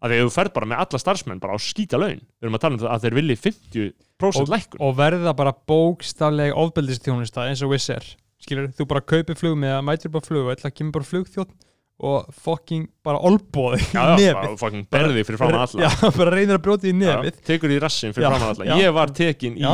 [0.04, 2.20] að þú ferð bara með alla starfsmenn bara á skýta laun.
[2.20, 4.82] Við erum að tala um það að þeir vilji 50% lækkun.
[4.84, 8.10] og verða bara bókstafleg ofbeldistjónusta eins og Wizz er
[8.42, 11.08] skilur, þú bara kaupir flug með að mætir bara flug og ætla að kemur bara
[11.10, 11.54] flugþjótt
[11.96, 14.56] og fucking bara olbóði í nefið.
[14.60, 15.82] fucking berði fyrir framan alla.
[15.86, 17.38] Já, bara reynir að brjóta í nefið.
[17.46, 18.80] Tekur í rassin fyrir Já, framan alla.
[18.82, 19.64] Ég var tekin í.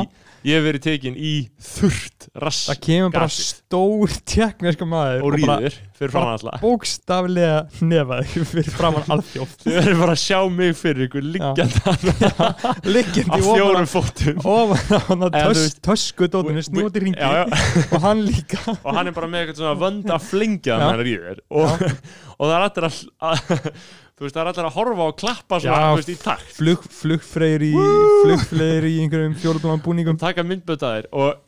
[0.42, 1.32] Ég hef verið tekin í
[1.62, 3.44] þurrt rass það kemur bara gasið.
[3.52, 6.52] stór tjekkneska maður og rýðir fyrir framan alla.
[6.62, 9.50] bókstaflega nefaði fyrir framan alþjóð.
[9.62, 11.78] Þið verður bara að sjá mig fyrir ykkur liggjandi
[13.32, 14.36] á fjórum fótum.
[14.42, 14.44] á
[15.08, 17.22] hann að Eða þú tös, veist- töskudótinu snúti ringi
[17.94, 18.60] og hann líka.
[18.82, 20.78] Og hann er bara með eitthvað svona vönd að flingja Já.
[20.80, 21.68] hann hann rýðir og,
[22.38, 22.96] og það er allir að,
[23.30, 23.38] að
[24.22, 26.52] þú veist það er allir að horfa og klappa svona þú veist, í takt.
[26.54, 27.72] flug, flugfreyr í
[28.22, 30.18] flugfreyr í einhverjum fjólubláðan búningum.
[30.22, 31.42] Taka myndbötaðir og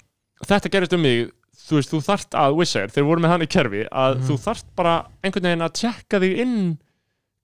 [0.45, 1.29] þetta gerist um mig
[1.65, 4.25] þú veist, þú þarft að Wizard, þeir voru með hann í kerfi að Mhm.
[4.29, 6.59] þú þarft bara einhvern veginn að tjekka þig inn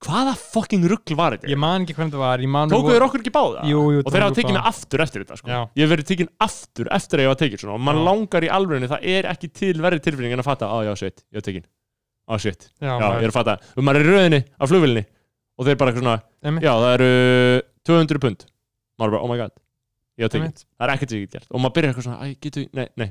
[0.00, 1.48] hvaða fucking rugl var þetta?
[1.52, 3.64] Ég man ekki hvernig það var man tókuðu þér okkur ekki báða?
[3.68, 5.48] Jú, jú, og þeir hafa tekið mig aftur eftir þetta sko.
[5.76, 9.04] Ég verið tekið aftur eftir að ég var tekið og mann langar í alvegni, það
[9.04, 11.64] er ekki til verið tilfinning en að fatta, á já, shit, ég var tekið
[12.30, 13.58] á shit, já, já, ég er að fatta.
[13.76, 15.04] Og maður er í röðinni af flugvillinni
[15.60, 16.64] og þeir bara eitthvað svona, Einmitt.
[16.64, 17.10] já, það eru
[17.90, 18.46] 200 pund.
[19.00, 19.52] Maður bara, oh my god,
[20.16, 20.46] ég var tekið.
[20.48, 20.64] Einmitt.
[20.80, 21.50] það er ekkert sem ég get gert.
[21.52, 23.10] Og maður byrjar eitthvað svona, æ, getur, nei, nei.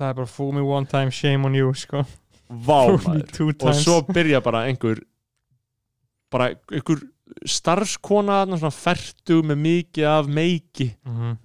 [0.00, 2.04] Það er bara fool me one time, shame on you sko.
[2.48, 3.32] vá fool me maður.
[3.36, 3.84] two og times.
[3.84, 5.04] svo byrja bara einhver
[6.32, 7.00] bara einhver
[7.48, 10.90] starfskona þarna svona fertu með mikið af meiki.
[11.06, 11.36] Mhm.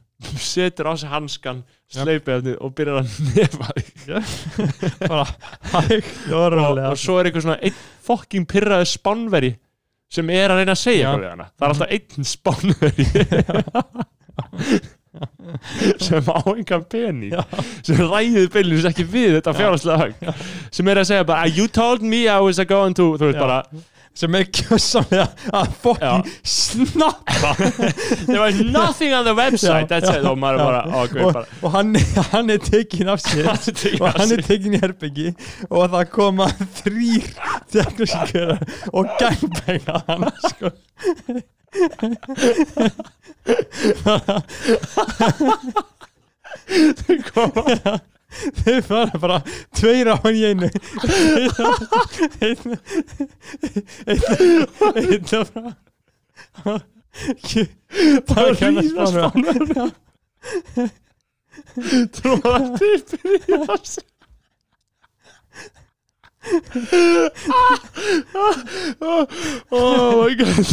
[0.42, 1.60] setur á sig hanskan
[1.94, 4.08] sleipið eftir og byrjar að nefa þig
[5.12, 5.26] bara
[5.76, 7.76] hægt og og, og svo er eitthvað svona einn
[8.08, 9.52] fokking pyrraði spánveri
[10.14, 11.48] sem er að reyna að segja eitthvað við hana.
[11.58, 13.06] Það er alltaf einn spánveri
[16.04, 17.34] sem á engan pening
[17.86, 20.16] sem ræðið beinlins ekki við þetta fjárhagslega högg
[20.78, 23.60] sem er að segja bara you told me I was going to þú veist bara
[24.18, 25.28] sem er kjössamlega
[25.60, 27.52] að fucking snappa.
[28.26, 31.46] There was nothing on the website Já, that's já, og bara, og, bara.
[31.62, 31.96] og hann,
[32.32, 33.52] hann er tekin af sér.
[34.02, 35.30] Og hann er tekin í herbyggi
[35.70, 36.50] og það koma
[36.82, 37.30] þrýr
[37.74, 38.58] teknísíkjöra
[38.94, 40.74] og gangbenga hann sko.
[47.34, 48.02] Koma
[48.64, 49.40] þeir fara bara
[49.78, 50.70] tveir á hann í einu
[52.48, 52.68] einn
[54.08, 54.28] einn
[54.94, 55.66] einn af frá
[58.28, 59.28] bara Takk hennar ríða spánverja.
[59.30, 59.86] spánverja
[62.18, 64.02] tróða tippir í þessu
[69.72, 70.68] oh my god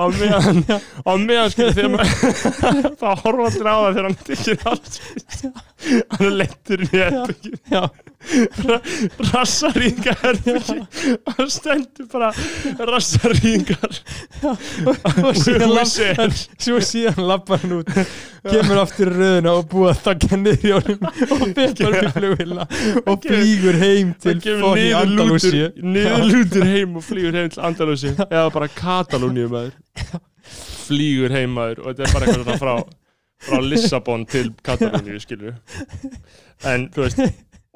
[0.00, 0.62] á meðan
[1.04, 5.00] á meðan sko þegar maður það horfa allir á það þegar hann tekir alls
[6.16, 7.82] hann er lettur í herbyggju já,
[9.32, 10.40] rassaríðingar
[11.36, 12.30] hann stendur bara
[12.90, 14.00] rassaríðingar
[15.26, 17.92] og síðan svo síðan lappar hann út
[18.46, 21.00] kemur aftur röðuna og búið að þakka niður í honum
[21.36, 22.66] og betar upp flugvilla
[23.06, 28.12] og flýgur heim til niður Andalúsi lútur, niður lútur heim og flýgur heim til Andalúsi
[28.26, 29.74] eða bara Katalóníu maður
[30.86, 32.74] flýgur heim maður og þetta er bara eitthvað frá,
[33.48, 35.58] frá Lissabon til Katalóníu skilur
[36.66, 37.18] en þú veist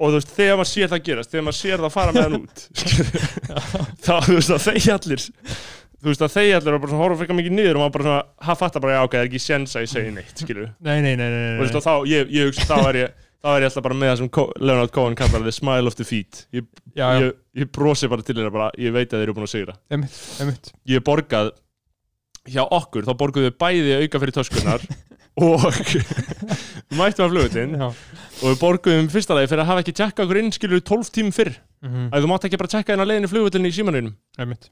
[0.01, 2.39] og þú veist þegar maður sér það gerast þegar maður sér það fara með hann
[2.41, 2.65] út
[4.05, 5.25] þá þú veist að þeir allir
[6.01, 8.07] þú veist að þeir allir og bara svona horfa frekar mikið niður og maður bara
[8.07, 10.71] svona hafa fattar bara já ok það er ekki séns að ég segi neitt skilur
[10.81, 13.19] nei, nei, nei, nei, og, nei, veist, og þá, ég, ég hugsa, þá er ég
[13.41, 15.95] þá er ég alltaf bara með það sem Ko- Leonard Cohen kallar the smile of
[15.97, 16.43] defeat.
[16.53, 19.33] Ég, já, já, ég, ég brosi bara til þeirra bara, ég veit að þeir eru
[19.37, 19.73] búin að sigra.
[19.89, 20.69] Einmitt, einmitt.
[20.91, 21.49] Ég borgað
[22.53, 24.85] hjá okkur, þá borguðu við bæði auka fyrir töskunar
[25.47, 25.65] og
[26.99, 30.39] mættum að flugutin já, og við borguðum fyrsta lagi fyrir að hafa ekki tjekka okkur
[30.41, 31.53] inn skilur 12 tímum fyrr.
[31.81, 34.15] Mhm, að þú mátt ekki bara tjekka inn að leiðinni flugutinni í símanuðinum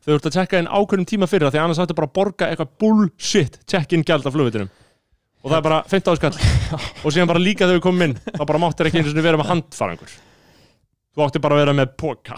[0.06, 2.76] þau ert að tjekka inn ákveðnum tíma fyrr því annars áttu bara að borga eitthvað
[2.84, 4.70] bullshit check-in gjald af flugutinum
[5.42, 6.38] og það er bara 15 áskall
[7.04, 9.40] og síðan bara líka þegar við komum inn þá bara máttir ekki einu sinni vera
[9.42, 10.14] með handfarangur.
[11.16, 12.38] Þú átti bara að vera með póka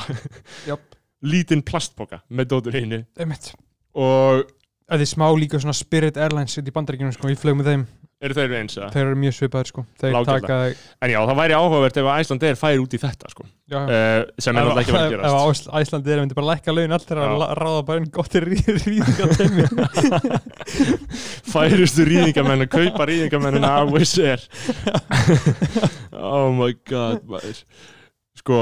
[1.34, 3.52] lítinn plastpóka með dótur einmitt.
[4.00, 4.46] Og
[4.92, 7.84] Það er smá líka svona Spirit Airlines í bandaríkjunum sko, ég flög með þeim,
[8.22, 8.90] eru þeir eins eða?
[8.94, 9.84] þeir eru mjög svipaðir sko
[10.28, 10.58] taka,
[11.02, 13.46] En já, það væri áhugavert ef Æsland er færi út í þetta sko.
[13.72, 16.50] já, uh, sem er náttúrulega ekki verið að ef gerast Ás- Æslandi er myndi bara
[16.52, 17.38] lækka laun allir að Já.
[17.42, 19.66] la- ráða bara einn gott rýðinga teimi
[21.52, 24.46] Færustu rýðingamenn að kaupa rýðingamennin að Wizz Air
[26.32, 27.64] Oh my god maður.
[28.38, 28.58] Sko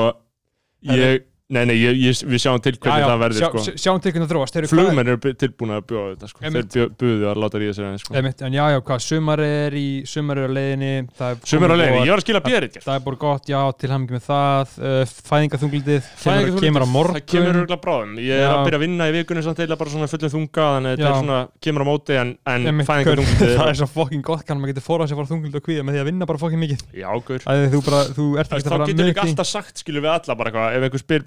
[0.88, 3.58] ég, nei, nei, ég, ég, við sjáum til hvernig það verður sjá, sko.
[3.66, 6.38] sjá- sjáum til hvernig það þróast flugmenn eru tilbúin að bjóða þetta sko.
[6.44, 6.70] þeir Einmitt.
[6.76, 8.12] bjó- buðu að láta ríða sér aðeins sko.
[8.14, 12.06] En já, já, hvað, sumar er í sumar er á leiðinni það er á leiðinni,
[12.06, 15.06] ég var að skila bérið Það er bara gott, já, til hann með það uh,
[15.30, 18.54] Fæðingaþunglitið kemur, kemur á morgun það kemur örgulega bráðum ég er Já.
[18.54, 21.10] að byrja að vinna í vikunni samt eða bara svona fullum þunga þannig að þetta
[21.10, 21.18] Já.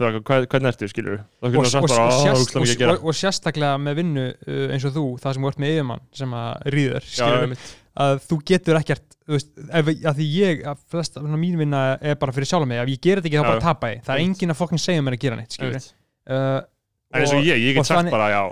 [0.11, 0.52] er með bara já, skilur við alla bara eitthvað, ef einhver spyr bara eitthvað, "Hvað-
[0.52, 2.92] hvernig ertu skilur og, og, og, og, "Ó, sérst, ógeðslega mikið að og, gera.
[2.92, 6.30] og, og sérstaklega með vinnu uh, eins og þú, það sem ert með yfirmann sem
[6.42, 7.70] að ríður já, skilurðu, einmitt.
[8.02, 11.82] að þú getur ekkert þú veist, ef, að því ég, að flest af mín vinna
[12.00, 13.50] er bara fyrir sjálf mig, ef ég ger þetta ekki þá Já.
[13.52, 15.78] bara tapa ég, það er enginn að fokkin segja mér að gera neitt skilur
[16.28, 16.60] uh,
[17.12, 18.42] þannig- já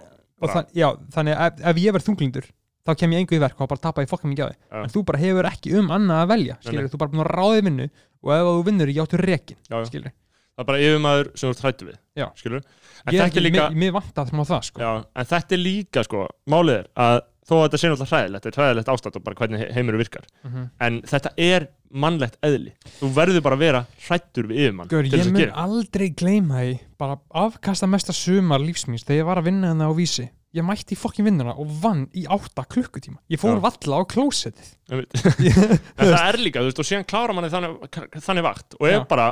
[0.75, 0.89] já,
[1.37, 2.47] að ef, ég verð þunglindur
[2.87, 4.79] þá kem ég engu í verk og bara tapa ég fokkin mikið á Já.
[4.85, 7.65] en þú bara hefur ekki um annað að velja skilur, þú bara búin að ráðið
[7.69, 7.87] vinnu
[8.21, 9.85] og ef þú vinnur, ég áttu rekin já, já.
[9.91, 10.13] skilur,
[10.61, 12.27] það er bara yfirmaður sem þú ert hrættu við Já.
[12.37, 15.29] skilur en ég þetta er líka mér, mér vant að það það sko já, en
[15.33, 18.63] þetta er líka sko, málið er að þó að þetta sé náttúrulega hræðilegt, þetta er
[18.63, 20.67] hræðilegt ástand og bara hvernig he- heimurinn virkar Mhm.
[20.87, 25.33] en þetta er mannlegt eðli þú verður bara að vera hrættur við yfirmann til ég
[25.41, 29.91] gera aldrei gleyma því bara afkasta mesta sumar lífsmýns þegar ég var að vinna hennar
[29.91, 33.63] á vísi ég mætti fokkin vinnuna og vann í átta klukkutíma ég fór Já.
[33.67, 35.15] valla á klósettið Einmitt.
[35.99, 37.91] en það er líka, þú veist, og síðan klára manni þannig,
[38.21, 39.05] þannig vakt og er Já.
[39.09, 39.29] bara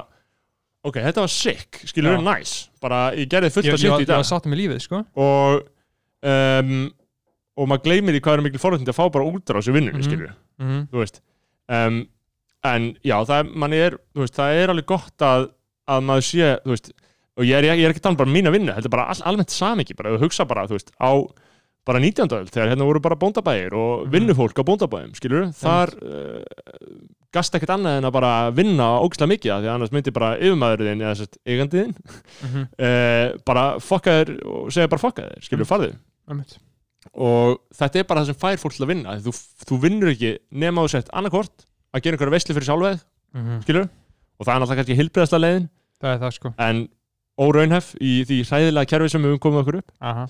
[0.85, 3.97] ok, þetta var sick, skilur við nice bara, ég gerði fullt var- sitt í ég
[3.97, 5.63] var dag sáttum með lífið sko og
[6.23, 6.91] um,
[7.59, 9.99] og maður gleymir því hvað er mikil forréttindi að fá bara út á þessu vinnunni,
[9.99, 10.07] Mhm.
[10.07, 11.21] skilur mm þú veist
[11.69, 12.07] um,
[12.65, 15.51] en já, það er, manni er þú veist, það er alveg gott að
[15.89, 16.93] að maður sé, þú veist
[17.39, 19.23] og ég er, ég er ekki talað bara um mína vinnu, þetta er bara all,
[19.31, 21.11] almennt samingi, bara þú hugsa bara, þú veist, á
[21.87, 22.29] bara 19.
[22.35, 24.11] öld, þegar hérna voru bara bóndabæir og Mhm.
[24.13, 26.43] vinnufólk á bóndabæum, skilur þar uh,
[27.35, 30.31] gasta ekkert annað en að bara vinna ógislega mikið af því að annars myndi bara
[30.39, 32.65] yfirmaðurinn eða sett eigandiðin -hmm.
[32.79, 35.69] uh, bara fokka þér og segja bara fokka þér, skilur, Mhm.
[35.73, 36.59] farðu.
[37.15, 39.33] Og þetta er bara það sem fær fólk til að vinna þú,
[39.69, 43.01] þú vinnur ekki nema þú sett annarkvort að gera einhverja veislu fyrir sjálfveð
[43.63, 43.89] skilur,
[44.39, 45.69] og það er náttúrulega kannski hilbriðasta leiðin.
[46.01, 46.53] Það er það sko.
[46.59, 46.89] En
[47.39, 49.93] óraunhef í því hræðilega kerfi sem við komið okkur upp.
[50.01, 50.27] Aha.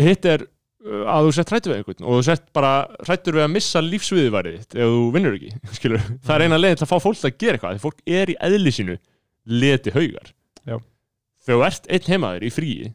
[0.00, 0.46] hitt er
[0.80, 2.70] að þú sett hrættu við einhvern og þú sett bara
[3.04, 6.04] hrættur við að missa lífsviðvarið þitt ef þú vinnur ekki skilur.
[6.24, 8.36] það er eina leiðin til að fá fólk að gera eitthvað því fólk er í
[8.48, 8.96] eðli sínu
[9.60, 10.32] leti haugar
[10.64, 10.76] Já.
[11.44, 12.88] þegar þú ert einn heimaður í fríi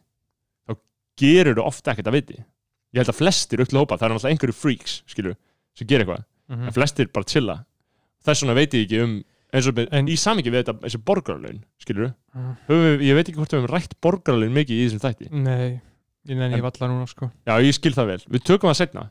[0.66, 0.76] þá
[1.22, 4.12] gerur þú ofta ekkert að viti ég held að flestir upp til hópa, það er
[4.16, 5.36] náttúrulega einhverju freaks skilur,
[5.76, 6.68] sem gerir eitthvað Mhm.
[6.68, 7.54] en flestir bara chilla
[8.22, 9.14] þess vegna veit ég ekki um
[9.52, 12.52] eins og En- í samingi við þetta þessi borgarlaun, skilur Mhm.
[12.68, 15.80] við, ég veit ekki hvort við höfum rætt borgarlaun mikið í þessum þætti nei,
[16.26, 17.30] ég nenni En- ég valla núna sko.
[17.46, 19.04] Já, ég skil það vel, við tökum það seinna,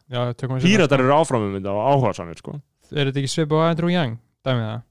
[0.64, 2.60] píratar eru áfram um þetta og áhuga samir sko.
[2.86, 2.96] sko.
[2.96, 4.84] er þetta ekki svipu á Andrew Young dæmið það.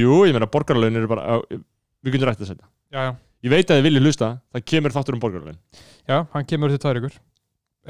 [0.00, 1.40] Jú, ég meina borgarlaun eru bara
[2.04, 3.10] við getum rætt það setna já, já,
[3.46, 5.58] ég veit að þið viljið hlusta, það kemur þáttur um borgarlaun
[6.10, 7.16] já, hann kemur til tvær ykkur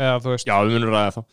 [0.01, 1.25] eða já, við munum ræða það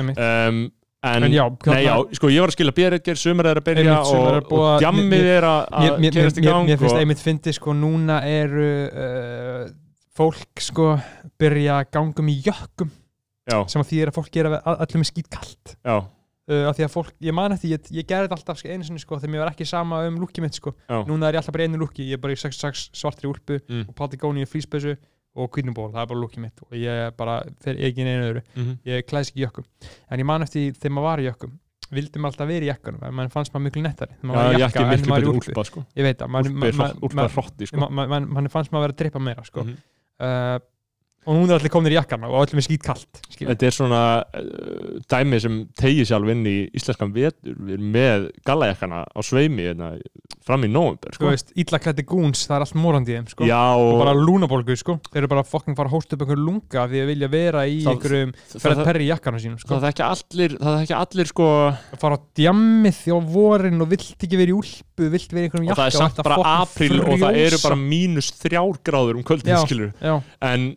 [0.00, 0.60] um,
[1.06, 3.96] en, En já, nei, já, sko, ég var að skila bérreitger sumar er að byrja
[4.00, 8.22] Einmitt, og, og djammið er að kerast í gang mér finnst einmitt fyndi sko núna
[8.26, 9.60] eru uh,
[10.16, 10.90] fólk sko
[11.40, 12.90] byrja að gangum í jökkum
[13.46, 15.74] já, sem að því er að fólk gera öllum er skýt kallt
[16.48, 18.86] uh, af því að fólk, ég man eftir, ég, ég gerði þetta alltaf sko, einu
[18.86, 20.72] sinni sko þegar mér var ekki sama um lúkið mitt sko.
[20.88, 23.30] Já, núna er ég alltaf bara í einu lúki, ég er bara í 6-6 svartri
[23.30, 23.84] úlpu Mm.
[23.88, 24.96] og patigóni í flýspessu
[25.36, 28.42] og kvítnuból, það er bara lúkið mitt og ég bara, ekki inn einu öðru.
[28.56, 29.66] Mhm, ég klæðis ekki í jökkum.
[30.10, 31.58] En ég man eftir þegar maður var í jökkum
[31.94, 34.62] vildi maður alltaf vera í jakkanum maður fannst maður miklu nettari maður já, var í
[34.64, 35.50] jakka en maður í betur úlpu.
[35.52, 35.82] úlpa sko.
[35.94, 36.32] Ég veit það,
[37.36, 37.90] hrotti sko.
[37.90, 39.62] mann fannst maður vera að drippa meira sko.
[39.62, 39.76] Mhm.
[40.20, 40.58] Uh,
[41.26, 44.00] og núna er allir komnir í jakkana og öllum er skýt kallt Þetta er svona
[44.24, 49.90] uh, dæmi sem tegir sjálf inn í íslenskan vetur með gallajakkana á sveimi hérna,
[50.46, 51.32] fram í nóvember þú sko.
[51.34, 53.48] veist, illa klætti gúns, það er allt morandi í þeim sko.
[53.50, 54.96] Já, og og bara lúnabólgu sko.
[55.10, 57.66] þeir eru bara að fokkin fara að hósta upp einhver lunga því að vilja vera
[57.66, 59.74] í Það- einhverjum það, Perry í jakkana sínum sko.
[59.74, 61.50] það þekki allir það þekki allir sko
[62.00, 65.66] fara á djammið á vorin og vilt ekki vera í úlpu vilt vera í einhverjum
[65.66, 69.26] og jakka það er samt bara apríl og það eru bara mínus þrjár gráður um
[69.26, 69.62] kvöldin Já.
[69.66, 69.92] skilur
[70.40, 70.76] en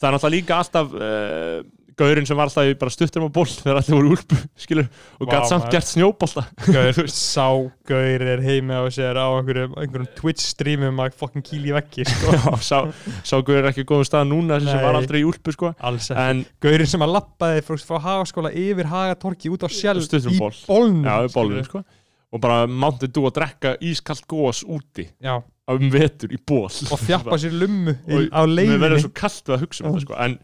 [0.00, 1.60] það er náttúrulega líka alltaf uh,
[2.00, 4.86] gaurinn sem var alltaf í bara stuttur á ból þegar allir voru úlpu skilur
[5.20, 5.74] og Vá, gætt samt maður.
[5.74, 7.44] gert snjóbolta gaur, sá
[7.90, 12.06] gaur er heimi og sér á einhverjum, einhverjum Twitch streamum að fokkin kýli í vekki
[12.08, 12.32] sko.
[12.40, 12.78] Já, sá,
[13.20, 14.84] sá gaur er ekki góðum stað núna sem Nei.
[14.86, 15.74] var aldrei í úlpu sko
[16.16, 20.40] en Gaurin sem að lappaði frá, frá hagaskóla yfir hagatorki út á sjálf Stuttum í
[20.40, 20.54] ból.
[20.70, 21.66] bólnum já, skilurðu.
[21.68, 21.84] sko
[22.30, 25.40] og bara máttið þú að drekka ískalt gós úti Já,
[25.76, 29.12] um vetur í ból og þjappa sér lummu og inn á mér verður leiðinni svo
[29.20, 30.38] kallt að hugsa um það sko en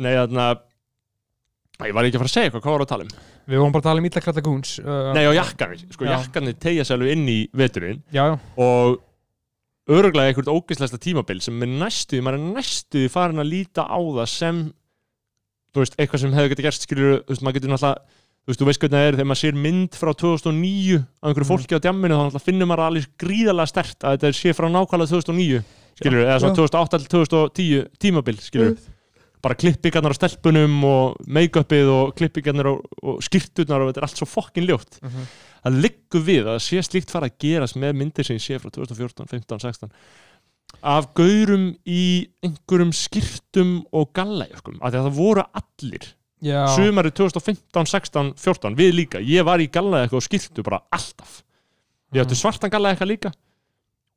[0.00, 0.48] nei þarna
[1.88, 3.12] ég var ekki að fara að segja eitthvað, hvað var að tala um?
[3.50, 6.12] Við vorum bara að tala um illa klætta gúns uh, Nei, á jakkanir, sko, Já.
[6.16, 9.00] jakkanir tegja sér alveg inn í veturinn Já, já, og
[9.90, 14.28] öruglega einhvert ógeðslegasta tímabil sem er næstuði, maður er næstuði farin að líta á það
[14.30, 14.60] sem
[15.70, 18.60] þú veist, eitthvað sem hefur getið gerst skilur, þú veist, maður getur náttúrulega þú veist,
[18.60, 21.50] þú veist hvernig það er þegar maður sér mynd frá 2009 af einhverju Mhm.
[21.52, 25.62] fólki á djamminu þá finnur maður alveg gríðarlega stert að þetta sé frá nákvæmlega 2009
[26.00, 26.60] skilur, eða svona Já.
[26.60, 28.78] 2008 til 2010 tímabil, skilur
[29.42, 34.16] bara klippingarnar á stelpunum og make-upið og klippingarnar og, og skýrturnar og þetta er allt
[34.20, 35.26] svo fokkin ljótt Mhm.
[35.64, 39.26] það liggur við að sé slíkt fara að gerast með myndir sem sé frá 2014,
[39.28, 39.90] 15, 16
[40.82, 47.12] af gaurum í einhverjum skýrtum og gallæjöskum af því að það voru allir Já, sumarið
[47.20, 51.42] 2015, 16, 14 við líka, ég var í gallæjöku og skýrtu bara alltaf.
[52.14, 52.40] Ég átti Mhm.
[52.42, 53.32] svartan gallæjöka líka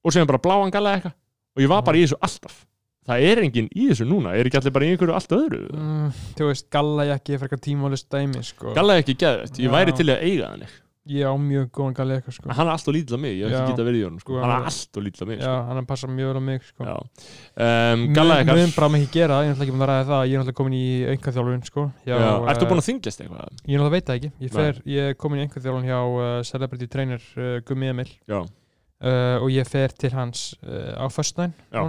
[0.05, 1.11] og sem bara bláan gallæjöka
[1.55, 2.65] og ég var bara í þessu alltaf.
[3.05, 5.69] Það er enginn í þessu núna, er ekki allir bara í einhverju allt öðru?
[5.75, 8.73] Mm, Þú veist, gallajakki er frekar tímálist dæmi sko.
[8.73, 9.71] gallæjöki geðvett, ég Já.
[9.75, 10.69] væri til að eiga þannig
[11.03, 12.47] Ég á mjög góðan gallajakka sko.
[12.47, 13.71] hann er alltaf lítill á mig, ég hef ekki Já.
[13.73, 14.31] getað verið í honum sko.
[14.31, 15.55] Sko, hann er alltaf lítill á mig Já, sko.
[15.67, 16.85] hann passa mjög vel á mig sko.
[16.87, 16.95] Já.
[17.65, 20.33] um, mun bara með ekki gera ég er náttúrulega ekki búin að ræða það Ég
[20.33, 21.85] er náttúrulega komin í einhverþjálfun sko.
[22.07, 22.15] Já,
[22.53, 23.61] ertu búin að þingjast eitthvað?
[23.67, 26.87] Ég náttúrulega veit það ekki Ég, fer, ég er komin í einhverþjálfun hjá uh, celebrity
[26.87, 31.03] trainer uh, Gummi Emil Já, uh, og ég fer til hans á
[31.67, 31.83] Já.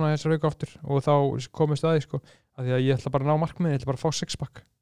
[0.50, 1.14] aftur og þá
[1.54, 2.24] komist að því sko
[2.58, 3.78] að ég ætla bara að ná markmið,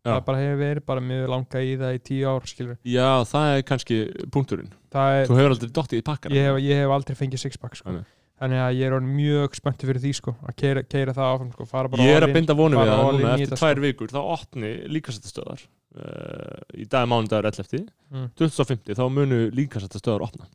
[0.03, 0.17] Já.
[0.17, 3.51] það bara hefur verið bara mjög langa í það í tíu ár skilur Já það
[3.53, 3.99] er kannski
[4.35, 7.43] punkturinn það er, Þú hefur aldrei dottið í pakkar ég hef, ég hef aldrei fengið
[7.45, 7.95] sixpack sko.
[8.43, 11.67] Þannig að ég er mjög spenntur fyrir því sko að keira, keira það áfram sko,
[11.71, 12.35] fara bara Ég er að in.
[12.41, 13.85] binda vonum við það núna eftir tvær sko.
[13.85, 17.87] vikur þá opni líkasættastöðar uh, í dag er mánudagur 11.
[18.11, 18.27] Mm.
[18.43, 20.51] 2050 þá munu líkasættastöðar opna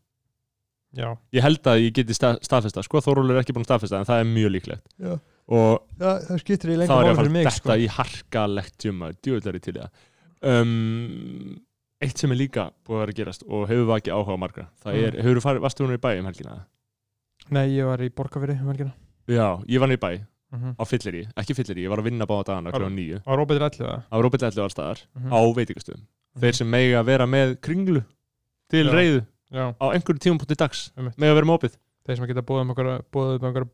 [0.97, 3.99] Já, Ég held að ég geti sta staðfesta sko, Þórólur er ekki búin að staðfesta
[4.03, 5.15] en það er mjög líklegt Já.
[5.47, 7.75] Og það, það skiptir í lengur að fara fyrir mig þetta sko.
[7.79, 9.89] í harkalegt tjumma djúvillari til það
[10.61, 11.59] um,
[12.03, 14.65] Eitt sem er líka búið að vera að gerast og hefur vakið áhuga á margra
[14.83, 15.03] það Mm.
[15.07, 16.57] er, hefur þú farið, varstu hún í bæ um helgina?
[17.49, 18.93] Nei, ég var í Borgafyrri um helgina
[19.27, 20.11] Já, ég var í bæ
[20.51, 20.75] mm -hmm.
[20.77, 22.93] á fyllir ekki fyllir ég var að vinna báða dagana Var- kl.
[22.93, 24.03] 9 Var Róbert það?
[24.11, 25.31] á Róbert Ellu allstaðar Mhm.
[25.33, 26.03] á veitingastöðum
[26.39, 28.03] þeir sem mega vera með kringlu
[28.69, 28.91] til Já.
[28.93, 31.17] reyðu Já, á einhverju tímapunkti dags Einmitt.
[31.17, 31.77] mega vera með opið
[32.07, 32.97] þeir sem geta búið um einhverja,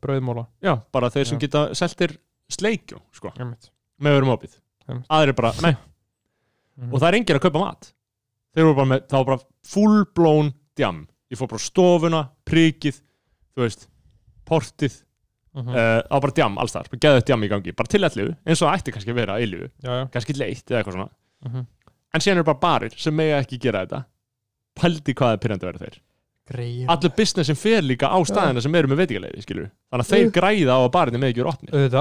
[0.03, 1.45] brauðmóla já, bara þeir sem Já.
[1.45, 2.15] geta seltir
[2.51, 4.59] sleikjó sko, með opið.
[4.89, 5.07] Einmitt.
[5.09, 5.75] aðrir bara, nei,
[6.77, 6.89] Mhm.
[6.93, 7.93] og það er enginn að kaupa mat.
[8.55, 12.97] Þeir voru bara með, það var bara full blown djam, ég fór bara stofuna prikið,
[13.55, 13.88] þú veist
[14.49, 15.03] portið,
[15.53, 15.69] Mhm.
[15.69, 18.25] uh, það var bara djam alls þar, bara geðið djam í gangi, bara til allu
[18.45, 19.38] eins og það ætti kannski að vera
[19.84, 20.05] Já, já.
[20.09, 21.09] Kannski leitt eða eitthvað svona.
[21.45, 21.67] Mhm.
[22.13, 24.05] en síðan eru bara barir sem mega ekki gera þetta.
[24.75, 25.99] Pældi hvað er pyrrandi að vera þeir
[26.43, 30.31] Greið allur business sem fer líka á staðina sem eru með veitingaleiði, þannig að þeir
[30.35, 31.93] græða á að barinni með ekki vera opni þeir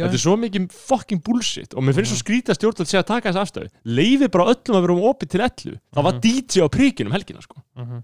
[0.00, 3.08] þetta er svo mikið fucking bullshit og mér finnst svo skrítið að stjórnvöld sé að
[3.10, 3.68] taka þessi afstöðu.
[3.84, 5.74] Leiði bara öllum að vera um opið til ellu.
[5.92, 6.22] Það var Mhm.
[6.24, 7.60] DJ á príkinum helgina sko.
[7.76, 8.02] Mhm.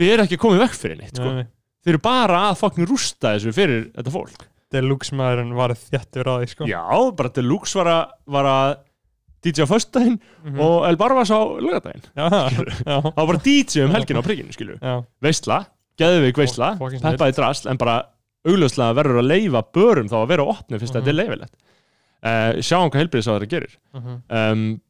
[0.00, 1.28] þið eru ekki í vekk fyrir neitt sko.
[1.36, 1.44] Nei,
[1.84, 4.48] þið eru bara að fucking rústa þessu fyrir þetta fólk.
[4.72, 6.64] Deluxe maðurinn var þjættur á því sko.
[6.64, 8.76] Já, bara Deluxe var að, var að
[9.42, 10.60] DJ á föstudaginn Mhm.
[10.60, 15.04] og El Barvas á lögadaginn það var bara DJ um helgina á príkinu skilur já.
[15.22, 15.66] Veistla,
[15.98, 17.96] geðveik veistla peppaði drasl, en bara
[18.46, 21.04] augljóslega verður að leifa börum þá að vera opni fyrst að Mhm.
[21.04, 21.54] þetta er leifilegt
[22.22, 23.76] uh, sjáum hvað heilbriðis á þetta gerir.
[23.94, 24.22] Mhm.
[24.30, 24.80] um,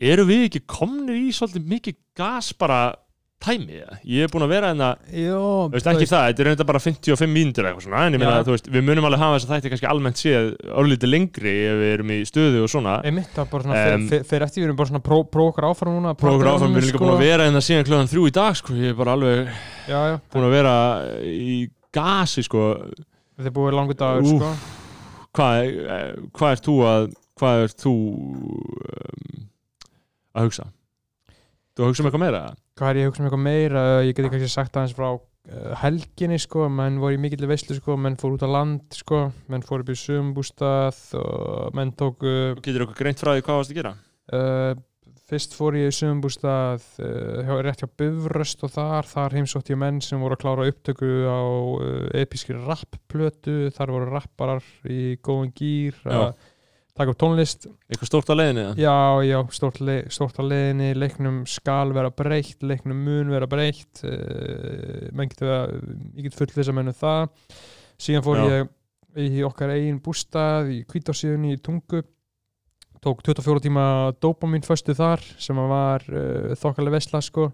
[0.00, 2.94] eru við ekki komnir í svolítið mikið gas bara
[3.40, 3.96] tæmi eða?
[4.04, 5.40] ég er búin að vera en að Jó,
[5.72, 8.48] veist ekki það, þetta er reynda bara 55 mínútur eitthvað svona, en ég meina að
[8.50, 10.50] þú veist við munum alveg hafa þess að þætti kannski almennt séð
[10.82, 12.96] örlítið lengri ef við erum í stöðu og svona.
[13.08, 15.68] Einmitt, það er bara svona, Em, fyrir fyr eftir við erum bara svona pró- prókar
[15.70, 17.04] áfram núna prógur áfram, við erum líka sko.
[17.06, 19.48] búin að vera en það síðan klöðan þrjú í dag sko, ég er bara alveg
[19.88, 20.74] Já, já, búin að vera
[21.24, 22.66] í gasi sko,
[23.40, 24.52] þetta er búið langur dagur sko.
[25.30, 27.08] Hvað, eh, hvað er þú að
[27.40, 29.48] hvað er þú um,
[30.36, 30.66] að hugsa
[31.80, 32.42] þú hugsa um eitthvað meira?
[32.78, 33.84] Hvað er ég að hugsa um eitthvað meira?
[34.06, 37.96] Ég geti kannski sagt aðeins frá uh, helginni sko, menn voru í mikill veislu sko,
[38.00, 42.62] menn fór út á land sko, menn fór upp í sumbústað og menn tóku Þú
[42.66, 43.96] getur eitthvað greint frá því hvað varst að gera?
[44.30, 44.72] Uh,
[45.30, 50.00] fyrst fór ég í sumbústað uh, rétt hjá Bifröst og þar, þar heimsótti ég menn
[50.04, 56.00] sem voru að klára upptöku á uh, episkri rappplötu, þar voru rapparar í góðan gýr
[56.10, 56.32] að
[57.00, 58.64] taka upp tónlist eitthvað stórt á leiðinni?
[58.80, 64.02] Já, já, stórt, le stórt á leiðinni, leiknum skal vera breytt, leiknum mun vera breytt,
[64.04, 65.80] uh, menn getur vera,
[66.18, 67.32] ég get full þess að mennu það.
[68.00, 68.46] Síðan fór Já.
[68.52, 72.04] ég í okkar eigin bústað í kvítársíðunni í Tungu,
[73.00, 73.84] tók 24 tíma
[74.20, 77.50] dópamin föstu þar sem að var uh, þokkalega vesla sko.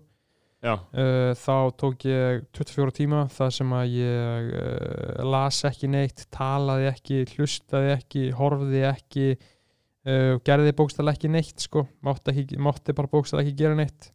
[0.67, 6.91] Uh, þá tók ég 24 tíma þar sem að ég uh, las ekki neitt, talaði
[6.91, 13.12] ekki, hlustaði ekki, horfði ekki uh, gerði bókstæðlega ekki neitt sko, mátti, ekki, mátti bara
[13.12, 14.11] bókstæðlega ekki gera neitt.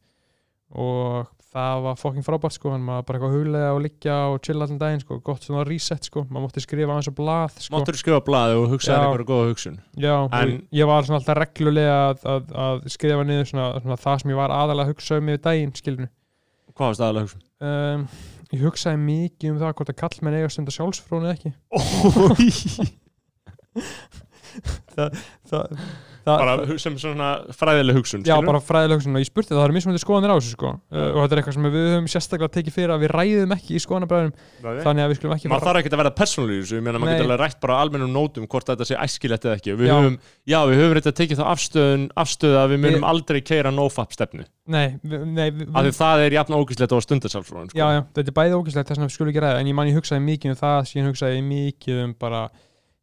[0.72, 2.72] Og það var fokking frábært sko.
[2.72, 6.08] Hann maður bara eitthvað huglega og liggja og chilla allan daginn sko, gott svona reset
[6.08, 6.24] sko.
[6.30, 7.74] Maður mátti skrifa aðeins á blað sko.
[7.76, 9.02] Máttur skrifa blaði og hugsa Já.
[9.02, 9.78] einhverja góða hugsun?
[10.00, 14.00] Já, En- og ég var svona alltaf reglulega að, að, að skrifa niður svona, svona
[14.06, 16.10] það sem ég var aðalega að hugsa um yfir daginn skilinu
[16.82, 17.44] Hvað var staðalega hugsun?
[17.62, 18.02] um,
[18.52, 21.52] ég hugsaði mikið um það hvort að kallmenn eiga stundar sjálfsfrónu eða ekki
[24.96, 25.10] það, það,
[25.52, 25.64] það,
[26.26, 29.16] Bara sem svona fræðileg hugsun Já, bara fræðilega hugsun.
[29.18, 30.72] Og ég spurti það, það eru mismunandi skoðanir á þessu sko.
[30.92, 33.74] Uh, og þetta er eitthvað sem við höfum sérstaklega tekið fyrir að við ræðum ekki
[33.78, 34.82] í skoðanabræðum Nei.
[34.86, 36.46] þannig að við skulum ekki maður þarf ekki að vera þessu,
[36.78, 39.76] ég meina maður getur alveg rætt bara almennum nótum hvort þetta sé æskilegt eða ekki.
[39.82, 39.96] Við Já.
[39.98, 40.18] höfum,
[40.54, 44.14] já við höfum þetta tekið þá afstöðun afstöðu að við munum Við- aldrei keira nofap
[44.14, 48.02] stefnu, Nei, við, nei við, af því það er jafn ógíslegt og stundarsálfróðan Já, já,
[48.14, 50.24] þetta er bæði ógæslegt þess vegna við skulum ekki ræða en ég man ég hugsaði
[50.28, 52.44] mikið um það síðan hugsaði ég mikið um bara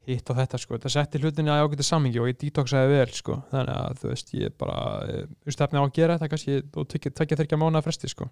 [0.09, 3.39] hitt og þetta sko, þetta setti hlutinni að ágæta samingi og ég detoxaði vel sko.
[3.53, 6.89] Þannig að þú veist, ég bara eh, þú stefni á að gera þetta kannski og
[6.95, 8.29] tekja þyrkja mánuða fresti sko.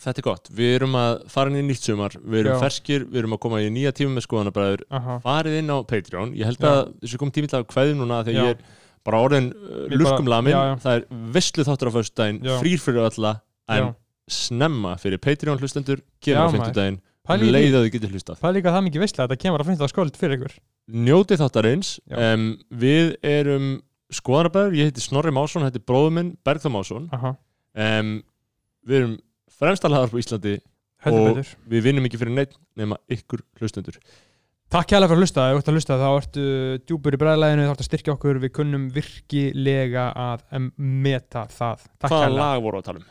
[0.00, 2.60] Þetta er gott, við erum að fara inn í nýtt sumar við erum Já.
[2.62, 4.84] ferskir, við erum að koma í nýja tíma með skoðanabræður
[5.24, 6.68] farið inn á Patreon, ég held Já.
[6.70, 9.50] að þessu kom tími til að kveðum núna þegar ég er bara orðin
[9.90, 10.74] lurkumlamin, já, já.
[10.84, 11.04] það er
[11.34, 12.54] visslu þáttur á föstudaginn, Já.
[12.62, 13.34] frýr fyrir alla.
[13.70, 13.92] En
[14.30, 17.00] snemma fyrir Patreon hlustendur kemur á maður.
[17.30, 17.54] Fimmtudaginn Pæli í því.
[17.56, 18.38] leið að þið getur hlustað.
[18.40, 20.54] Það er líka það mikið veistlega að þetta kemur að finna það skóld fyrir ykkur.
[21.08, 21.90] Njótið þáttarins.
[22.10, 22.46] Um,
[22.84, 23.68] við erum
[24.10, 27.06] skoðanabæður, ég heiti Snorri Másson þetta er bróður minn, Bergþór Másson.
[27.20, 28.14] Um,
[28.86, 29.14] við erum
[29.60, 30.56] fremstalhaðar på Íslandi
[31.04, 31.54] heldur Og- betur.
[31.70, 33.96] við vinnum ekki fyrir neitt nema ykkur hlustendur.
[34.70, 36.42] Takk hérlega fyrir að hlusta, ef þú ert að hlusta þá ertu
[36.86, 38.38] djúpur í bræðlæðinu, þá ertu að styrkja okkur.
[38.44, 40.44] Við kunnum virkilega að
[40.78, 41.86] meta það.
[41.98, 43.08] Takk hvaða hérlega lag voru að tala um?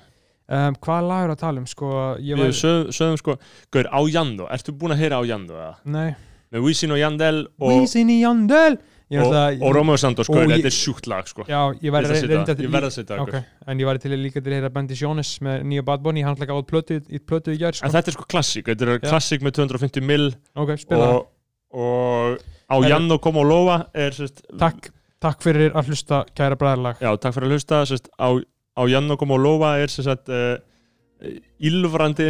[0.50, 1.68] Um, Hvaða lag er að tala um?
[1.70, 1.90] Sko,
[2.20, 3.38] ég við var, sögum, sögum sko,
[3.72, 5.76] Gaur, á Jando, ertu búin að heyra á Jando eða?
[5.86, 6.10] nei
[6.50, 8.80] með Wisin og Jandel og, Vísin í Jandel
[9.10, 11.42] Ég og, að- og Romeo Santos, og gaur, ég- þetta er sjúkt lag sko.
[11.50, 12.60] Já, ég ætla að setja það.
[12.62, 13.46] ég verð að setja það Ok, gaur.
[13.74, 16.22] en ég væri til að líka til að heyra Bandi Sjónis með nýja Bad Bunny,
[16.22, 17.86] hann ætla ekki á plötu, í plötu í gær sko.
[17.88, 21.26] en þetta er sko klassík, þetta er klassík með 250 mil Ok, spila það og,
[21.74, 22.38] og
[22.70, 22.76] á.
[22.90, 24.92] Jando kom og lofa er sérst, Takk,
[25.22, 28.30] takk fyrir að hlusta kæra bræðarlag já, takk fyrir að hlusta sérst, á,
[28.80, 30.56] á Jando kom og lofa er sérst, uh,
[31.60, 32.28] ílfrandi